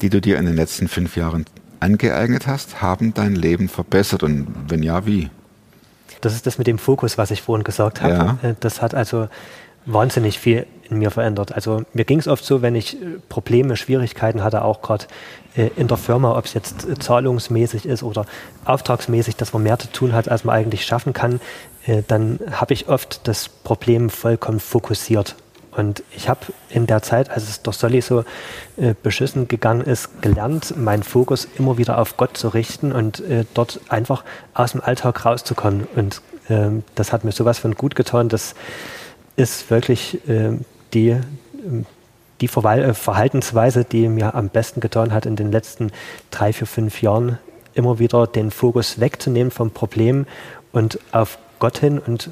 die 0.00 0.10
du 0.10 0.20
dir 0.20 0.38
in 0.38 0.46
den 0.46 0.54
letzten 0.54 0.88
fünf 0.88 1.16
Jahren 1.16 1.46
angeeignet 1.80 2.46
hast, 2.46 2.80
haben 2.80 3.14
dein 3.14 3.34
Leben 3.34 3.68
verbessert 3.68 4.22
und 4.22 4.46
wenn 4.68 4.82
ja, 4.82 5.06
wie? 5.06 5.30
Das 6.20 6.34
ist 6.34 6.46
das 6.46 6.58
mit 6.58 6.66
dem 6.66 6.78
Fokus, 6.78 7.18
was 7.18 7.30
ich 7.30 7.42
vorhin 7.42 7.64
gesagt 7.64 8.00
habe. 8.00 8.38
Ja. 8.42 8.50
Äh, 8.50 8.54
Das 8.60 8.80
hat 8.80 8.94
also 8.94 9.28
wahnsinnig 9.86 10.38
viel 10.38 10.66
in 10.90 10.98
mir 10.98 11.10
verändert. 11.10 11.52
Also 11.52 11.82
mir 11.92 12.04
ging 12.04 12.18
es 12.18 12.28
oft 12.28 12.44
so, 12.44 12.62
wenn 12.62 12.74
ich 12.74 12.94
äh, 12.94 13.18
Probleme, 13.28 13.76
Schwierigkeiten 13.76 14.42
hatte, 14.42 14.64
auch 14.64 14.82
gerade 14.82 15.06
äh, 15.56 15.70
in 15.76 15.88
der 15.88 15.96
Firma, 15.96 16.36
ob 16.36 16.44
es 16.44 16.54
jetzt 16.54 16.86
äh, 16.88 16.98
zahlungsmäßig 16.98 17.86
ist 17.86 18.02
oder 18.02 18.26
auftragsmäßig, 18.64 19.36
dass 19.36 19.52
man 19.52 19.62
mehr 19.62 19.78
zu 19.78 19.90
tun 19.90 20.12
hat, 20.12 20.28
als 20.28 20.44
man 20.44 20.54
eigentlich 20.54 20.84
schaffen 20.84 21.12
kann, 21.12 21.40
äh, 21.86 22.02
dann 22.06 22.38
habe 22.52 22.74
ich 22.74 22.88
oft 22.88 23.26
das 23.26 23.48
Problem 23.48 24.10
vollkommen 24.10 24.60
fokussiert. 24.60 25.36
Und 25.76 26.04
ich 26.16 26.28
habe 26.28 26.40
in 26.68 26.86
der 26.86 27.02
Zeit, 27.02 27.30
als 27.30 27.48
es 27.48 27.62
durch 27.62 27.76
Solly 27.76 28.00
so 28.00 28.24
äh, 28.76 28.94
beschissen 29.02 29.48
gegangen 29.48 29.80
ist, 29.80 30.22
gelernt, 30.22 30.76
meinen 30.76 31.02
Fokus 31.02 31.48
immer 31.58 31.78
wieder 31.78 31.98
auf 31.98 32.16
Gott 32.16 32.36
zu 32.36 32.48
richten 32.48 32.92
und 32.92 33.20
äh, 33.20 33.44
dort 33.54 33.80
einfach 33.88 34.24
aus 34.54 34.72
dem 34.72 34.80
Alltag 34.82 35.24
rauszukommen. 35.24 35.88
Und 35.96 36.22
ähm, 36.48 36.84
das 36.94 37.12
hat 37.12 37.24
mir 37.24 37.32
sowas 37.32 37.58
von 37.58 37.74
gut 37.74 37.96
getan. 37.96 38.28
Das 38.28 38.54
ist 39.36 39.70
wirklich 39.70 40.20
ähm, 40.28 40.64
die, 40.92 41.10
ähm, 41.10 41.86
die 42.40 42.46
äh, 42.46 42.94
Verhaltensweise, 42.94 43.84
die 43.84 44.08
mir 44.08 44.34
am 44.34 44.48
besten 44.48 44.80
getan 44.80 45.12
hat 45.12 45.26
in 45.26 45.36
den 45.36 45.50
letzten 45.50 45.90
drei, 46.30 46.52
vier, 46.52 46.66
fünf 46.66 47.02
Jahren, 47.02 47.38
immer 47.74 47.98
wieder 47.98 48.26
den 48.26 48.50
Fokus 48.50 49.00
wegzunehmen 49.00 49.50
vom 49.50 49.70
Problem 49.70 50.26
und 50.72 50.98
auf 51.12 51.38
Gott 51.58 51.78
hin 51.78 51.98
und 51.98 52.30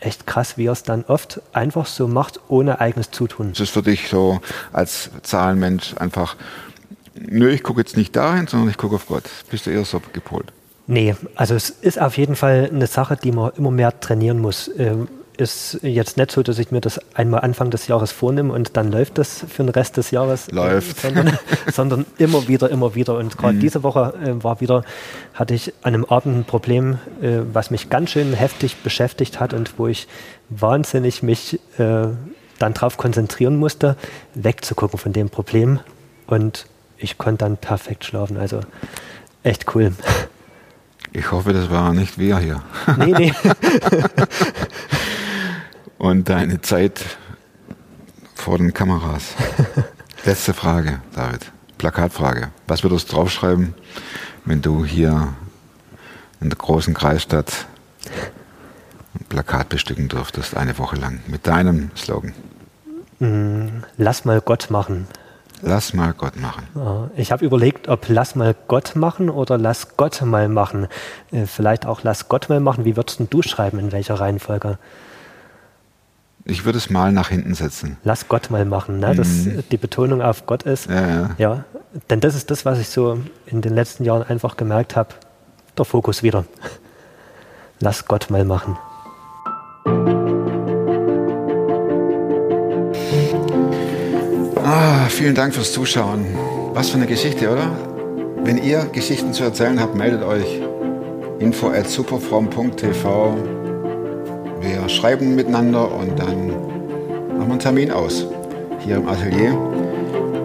echt 0.00 0.26
krass, 0.26 0.58
wie 0.58 0.66
er 0.66 0.72
es 0.72 0.82
dann 0.82 1.04
oft 1.04 1.40
einfach 1.52 1.86
so 1.86 2.08
macht, 2.08 2.40
ohne 2.48 2.80
eigenes 2.80 3.10
Zutun. 3.10 3.50
Es 3.52 3.60
ist 3.60 3.70
für 3.70 3.82
dich 3.82 4.08
so 4.08 4.40
als 4.72 5.10
Zahlenmensch 5.22 5.94
einfach, 5.98 6.36
nö, 7.14 7.48
ich 7.50 7.62
gucke 7.62 7.80
jetzt 7.80 7.96
nicht 7.96 8.16
dahin, 8.16 8.46
sondern 8.46 8.68
ich 8.68 8.76
gucke 8.76 8.96
auf 8.96 9.06
Gott. 9.06 9.24
Bist 9.50 9.66
du 9.66 9.70
eher 9.70 9.84
so 9.84 10.02
gepolt? 10.12 10.52
Nee, 10.88 11.14
also 11.36 11.54
es 11.54 11.70
ist 11.70 12.00
auf 12.00 12.18
jeden 12.18 12.34
Fall 12.34 12.68
eine 12.72 12.86
Sache, 12.86 13.16
die 13.16 13.30
man 13.30 13.52
immer 13.56 13.70
mehr 13.70 14.00
trainieren 14.00 14.40
muss. 14.40 14.70
Ähm, 14.76 15.08
ist 15.36 15.78
jetzt 15.82 16.16
nicht 16.16 16.30
so, 16.30 16.42
dass 16.42 16.58
ich 16.58 16.70
mir 16.70 16.80
das 16.80 17.00
einmal 17.14 17.40
Anfang 17.40 17.70
des 17.70 17.86
Jahres 17.86 18.12
vornehme 18.12 18.52
und 18.52 18.76
dann 18.76 18.92
läuft 18.92 19.18
das 19.18 19.44
für 19.48 19.62
den 19.62 19.70
Rest 19.70 19.96
des 19.96 20.10
Jahres. 20.10 20.48
äh, 20.48 20.54
Läuft. 20.54 21.00
Sondern, 21.00 21.38
sondern 21.72 22.06
immer 22.18 22.48
wieder, 22.48 22.70
immer 22.70 22.94
wieder. 22.94 23.16
Und 23.16 23.38
gerade 23.38 23.58
diese 23.58 23.82
Woche 23.82 24.14
äh, 24.22 24.42
war 24.44 24.60
wieder, 24.60 24.84
hatte 25.34 25.54
ich 25.54 25.72
an 25.82 25.94
einem 25.94 26.04
Abend 26.04 26.36
ein 26.36 26.44
Problem, 26.44 26.98
äh, 27.20 27.40
was 27.52 27.70
mich 27.70 27.90
ganz 27.90 28.10
schön 28.10 28.34
heftig 28.34 28.76
beschäftigt 28.82 29.40
hat 29.40 29.54
und 29.54 29.78
wo 29.78 29.86
ich 29.86 30.06
wahnsinnig 30.48 31.22
mich 31.22 31.54
äh, 31.78 32.08
dann 32.58 32.74
darauf 32.74 32.96
konzentrieren 32.96 33.56
musste, 33.56 33.96
wegzugucken 34.34 34.98
von 34.98 35.12
dem 35.12 35.30
Problem. 35.30 35.80
Und 36.26 36.66
ich 36.98 37.18
konnte 37.18 37.44
dann 37.44 37.56
perfekt 37.56 38.04
schlafen. 38.04 38.36
Also 38.36 38.60
echt 39.42 39.74
cool. 39.74 39.92
Ich 41.12 41.30
hoffe, 41.30 41.52
das 41.52 41.68
war 41.68 41.92
nicht 41.92 42.18
wir 42.18 42.38
hier. 42.38 42.62
Nee, 42.96 43.12
nee. 43.12 43.32
Und 46.02 46.28
deine 46.28 46.60
Zeit 46.60 47.00
vor 48.34 48.58
den 48.58 48.74
Kameras. 48.74 49.36
Letzte 50.24 50.52
Frage, 50.52 51.00
David. 51.14 51.52
Plakatfrage. 51.78 52.48
Was 52.66 52.82
würdest 52.82 53.12
du 53.12 53.14
draufschreiben, 53.14 53.72
wenn 54.44 54.62
du 54.62 54.84
hier 54.84 55.32
in 56.40 56.50
der 56.50 56.58
großen 56.58 56.92
Kreisstadt 56.92 57.66
ein 59.14 59.26
Plakat 59.28 59.68
bestücken 59.68 60.08
dürftest, 60.08 60.56
eine 60.56 60.76
Woche 60.76 60.96
lang, 60.96 61.20
mit 61.28 61.46
deinem 61.46 61.92
Slogan? 61.96 62.34
Lass 63.96 64.24
mal 64.24 64.40
Gott 64.40 64.70
machen. 64.70 65.06
Lass 65.60 65.94
mal 65.94 66.14
Gott 66.14 66.34
machen. 66.34 66.66
Ich 67.14 67.30
habe 67.30 67.44
überlegt, 67.44 67.86
ob 67.86 68.08
lass 68.08 68.34
mal 68.34 68.56
Gott 68.66 68.96
machen 68.96 69.30
oder 69.30 69.56
lass 69.56 69.96
Gott 69.96 70.20
mal 70.22 70.48
machen. 70.48 70.88
Äh, 71.30 71.46
Vielleicht 71.46 71.86
auch 71.86 72.02
lass 72.02 72.28
Gott 72.28 72.48
mal 72.48 72.58
machen. 72.58 72.84
Wie 72.84 72.96
würdest 72.96 73.20
du 73.30 73.42
schreiben, 73.42 73.78
in 73.78 73.92
welcher 73.92 74.14
Reihenfolge? 74.14 74.78
Ich 76.44 76.64
würde 76.64 76.78
es 76.78 76.90
mal 76.90 77.12
nach 77.12 77.28
hinten 77.28 77.54
setzen. 77.54 77.98
Lass 78.02 78.26
Gott 78.28 78.50
mal 78.50 78.64
machen, 78.64 78.98
ne? 78.98 79.14
dass 79.14 79.28
die 79.70 79.76
Betonung 79.76 80.22
auf 80.22 80.46
Gott 80.46 80.64
ist. 80.64 80.88
Ja, 80.90 81.08
ja. 81.08 81.30
Ja, 81.38 81.64
denn 82.10 82.20
das 82.20 82.34
ist 82.34 82.50
das, 82.50 82.64
was 82.64 82.80
ich 82.80 82.88
so 82.88 83.18
in 83.46 83.60
den 83.60 83.74
letzten 83.74 84.04
Jahren 84.04 84.24
einfach 84.24 84.56
gemerkt 84.56 84.96
habe. 84.96 85.10
Der 85.78 85.84
Fokus 85.84 86.22
wieder. 86.22 86.44
Lass 87.80 88.04
Gott 88.06 88.28
mal 88.30 88.44
machen. 88.44 88.76
Ah, 94.64 95.06
vielen 95.08 95.34
Dank 95.34 95.54
fürs 95.54 95.72
Zuschauen. 95.72 96.26
Was 96.74 96.90
für 96.90 96.96
eine 96.96 97.06
Geschichte, 97.06 97.50
oder? 97.50 97.70
Wenn 98.44 98.58
ihr 98.58 98.86
Geschichten 98.86 99.32
zu 99.32 99.44
erzählen 99.44 99.80
habt, 99.80 99.94
meldet 99.94 100.22
euch. 100.22 100.60
info 101.38 101.70
at 101.70 101.88
superfrom.tv. 101.88 103.61
Wir 104.62 104.88
schreiben 104.88 105.34
miteinander 105.34 105.92
und 105.92 106.18
dann 106.18 106.48
machen 106.48 107.46
wir 107.46 107.50
einen 107.50 107.58
Termin 107.58 107.90
aus. 107.90 108.26
Hier 108.78 108.96
im 108.96 109.08
Atelier 109.08 109.56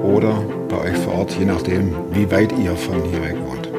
oder 0.04 0.44
bei 0.70 0.78
euch 0.90 0.98
vor 0.98 1.20
Ort, 1.20 1.32
je 1.40 1.46
nachdem, 1.46 1.96
wie 2.12 2.30
weit 2.32 2.52
ihr 2.52 2.76
von 2.76 3.02
hier 3.04 3.24
weg 3.24 3.36
wohnt. 3.46 3.70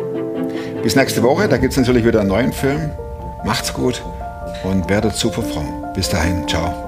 Bis 0.83 0.97
nächste 0.97 1.23
Woche, 1.23 1.49
da 1.49 1.57
gibt 1.57 1.73
es 1.73 1.79
natürlich 1.79 2.05
wieder 2.05 2.21
einen 2.21 2.29
neuen 2.29 2.53
Film. 2.53 2.91
Macht's 3.45 3.73
gut 3.73 4.03
und 4.65 4.89
werdet 4.89 5.15
super 5.15 5.43
fromm. 5.43 5.85
Bis 5.95 6.09
dahin, 6.09 6.47
ciao. 6.47 6.88